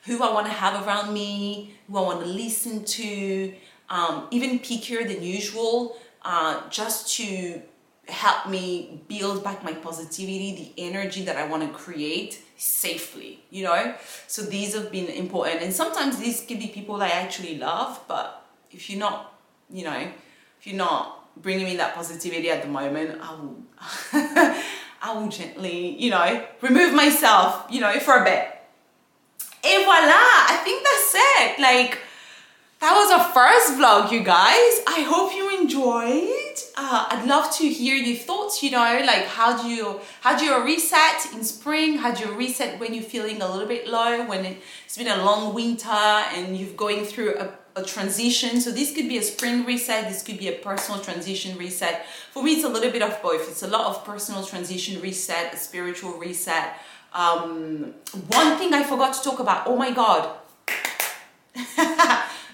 who 0.04 0.22
I 0.22 0.32
want 0.32 0.46
to 0.46 0.52
have 0.52 0.86
around 0.86 1.12
me, 1.12 1.74
who 1.86 1.98
I 1.98 2.00
want 2.02 2.20
to 2.20 2.26
listen 2.26 2.84
to, 2.84 3.54
um, 3.88 4.26
even 4.30 4.58
pickier 4.58 5.06
than 5.06 5.22
usual, 5.22 5.96
uh, 6.22 6.68
just 6.70 7.14
to 7.16 7.62
help 8.08 8.48
me 8.48 9.00
build 9.08 9.44
back 9.44 9.62
my 9.62 9.72
positivity, 9.72 10.72
the 10.76 10.82
energy 10.88 11.24
that 11.24 11.36
I 11.36 11.46
want 11.46 11.62
to 11.62 11.68
create 11.68 12.42
safely, 12.56 13.44
you 13.50 13.64
know? 13.64 13.94
So 14.26 14.42
these 14.42 14.74
have 14.74 14.90
been 14.90 15.06
important. 15.06 15.62
And 15.62 15.72
sometimes 15.72 16.18
these 16.18 16.44
can 16.44 16.58
be 16.58 16.66
people 16.66 17.00
I 17.00 17.08
actually 17.08 17.58
love, 17.58 18.00
but 18.08 18.44
if 18.70 18.90
you're 18.90 18.98
not, 18.98 19.38
you 19.70 19.84
know, 19.84 20.10
if 20.58 20.66
you're 20.66 20.76
not 20.76 21.22
bringing 21.40 21.64
me 21.64 21.76
that 21.76 21.94
positivity 21.94 22.50
at 22.50 22.62
the 22.62 22.68
moment, 22.68 23.20
I 23.20 23.34
will, 23.34 23.56
I 25.04 25.12
will 25.14 25.28
gently, 25.28 26.00
you 26.00 26.10
know, 26.10 26.44
remove 26.60 26.94
myself, 26.94 27.66
you 27.70 27.80
know, 27.80 27.98
for 28.00 28.16
a 28.16 28.24
bit 28.24 28.52
and 29.64 29.84
voila, 29.84 30.22
I 30.48 30.60
think 30.64 30.82
that's 30.82 31.14
it. 31.14 31.62
Like, 31.62 31.98
that 32.80 32.94
was 32.94 33.12
our 33.12 33.32
first 33.32 33.78
vlog, 33.78 34.10
you 34.10 34.24
guys. 34.24 34.80
I 34.88 35.06
hope 35.08 35.34
you 35.36 35.56
enjoyed. 35.60 36.58
Uh, 36.76 37.06
I'd 37.10 37.28
love 37.28 37.54
to 37.58 37.68
hear 37.68 37.94
your 37.94 38.16
thoughts, 38.16 38.60
you 38.60 38.72
know, 38.72 39.02
like 39.06 39.26
how 39.26 39.62
do 39.62 39.68
you, 39.68 40.00
how 40.20 40.36
do 40.36 40.44
you 40.44 40.64
reset 40.64 41.32
in 41.32 41.44
spring? 41.44 41.98
How 41.98 42.12
do 42.12 42.26
you 42.26 42.34
reset 42.34 42.80
when 42.80 42.92
you're 42.92 43.04
feeling 43.04 43.40
a 43.40 43.48
little 43.48 43.68
bit 43.68 43.86
low, 43.86 44.26
when 44.26 44.56
it's 44.84 44.98
been 44.98 45.06
a 45.06 45.24
long 45.24 45.54
winter 45.54 45.88
and 45.88 46.56
you're 46.56 46.74
going 46.74 47.04
through 47.04 47.36
a, 47.36 47.52
a 47.74 47.82
transition. 47.82 48.60
So 48.60 48.70
this 48.70 48.94
could 48.94 49.08
be 49.08 49.18
a 49.18 49.22
spring 49.22 49.64
reset, 49.64 50.08
this 50.08 50.22
could 50.22 50.38
be 50.38 50.48
a 50.48 50.58
personal 50.58 51.00
transition 51.00 51.56
reset. 51.58 52.06
For 52.32 52.42
me, 52.42 52.54
it's 52.54 52.64
a 52.64 52.68
little 52.68 52.90
bit 52.90 53.02
of 53.02 53.20
both. 53.22 53.48
It's 53.48 53.62
a 53.62 53.68
lot 53.68 53.86
of 53.86 54.04
personal 54.04 54.44
transition 54.44 55.00
reset, 55.00 55.54
a 55.54 55.56
spiritual 55.56 56.12
reset, 56.18 56.76
um, 57.14 57.92
one 58.28 58.56
thing 58.56 58.72
I 58.72 58.84
forgot 58.84 59.12
to 59.14 59.22
talk 59.22 59.38
about, 59.38 59.66
oh 59.66 59.76
my 59.76 59.90
God. 59.90 60.34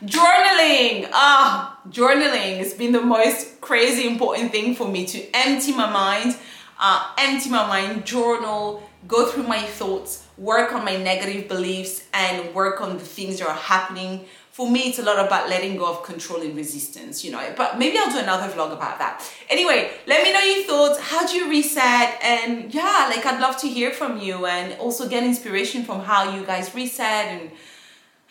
journaling. 0.04 1.09
Ah, 1.12 1.81
journaling 1.88 2.59
has 2.59 2.74
been 2.74 2.92
the 2.92 3.00
most 3.00 3.61
crazy 3.61 4.09
important 4.09 4.50
thing 4.50 4.74
for 4.74 4.88
me 4.88 5.07
to 5.07 5.24
empty 5.33 5.72
my 5.72 5.88
mind, 5.88 6.37
uh, 6.81 7.14
empty 7.18 7.50
my 7.50 7.66
mind, 7.68 8.04
journal, 8.04 8.83
go 9.07 9.26
through 9.26 9.44
my 9.44 9.62
thoughts, 9.62 10.26
work 10.37 10.72
on 10.72 10.85
my 10.85 10.96
negative 10.96 11.46
beliefs 11.46 12.04
and 12.12 12.52
work 12.52 12.81
on 12.81 12.98
the 12.98 13.04
things 13.04 13.38
that 13.38 13.48
are 13.48 13.54
happening 13.54 14.24
for 14.58 14.68
me, 14.68 14.88
it's 14.88 14.98
a 14.98 15.04
lot 15.04 15.24
about 15.24 15.48
letting 15.48 15.76
go 15.76 15.88
of 15.88 16.02
control 16.02 16.42
and 16.42 16.56
resistance, 16.56 17.24
you 17.24 17.30
know. 17.30 17.54
But 17.56 17.78
maybe 17.78 17.96
I'll 17.96 18.10
do 18.10 18.18
another 18.18 18.48
vlog 18.52 18.72
about 18.72 18.98
that. 18.98 19.22
Anyway, 19.48 19.88
let 20.08 20.24
me 20.24 20.32
know 20.32 20.40
your 20.40 20.64
thoughts. 20.64 20.98
How 20.98 21.24
do 21.24 21.36
you 21.36 21.48
reset? 21.48 22.18
And 22.20 22.74
yeah, 22.74 23.06
like 23.08 23.24
I'd 23.24 23.40
love 23.40 23.56
to 23.58 23.68
hear 23.68 23.92
from 23.92 24.18
you 24.18 24.46
and 24.46 24.76
also 24.80 25.08
get 25.08 25.22
inspiration 25.22 25.84
from 25.84 26.00
how 26.00 26.34
you 26.34 26.44
guys 26.44 26.74
reset 26.74 27.26
and 27.34 27.52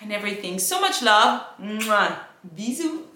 and 0.01 0.11
everything. 0.11 0.59
So 0.59 0.81
much 0.81 1.01
love. 1.01 1.43
Mwah. 1.61 2.19
Bisous. 2.43 3.06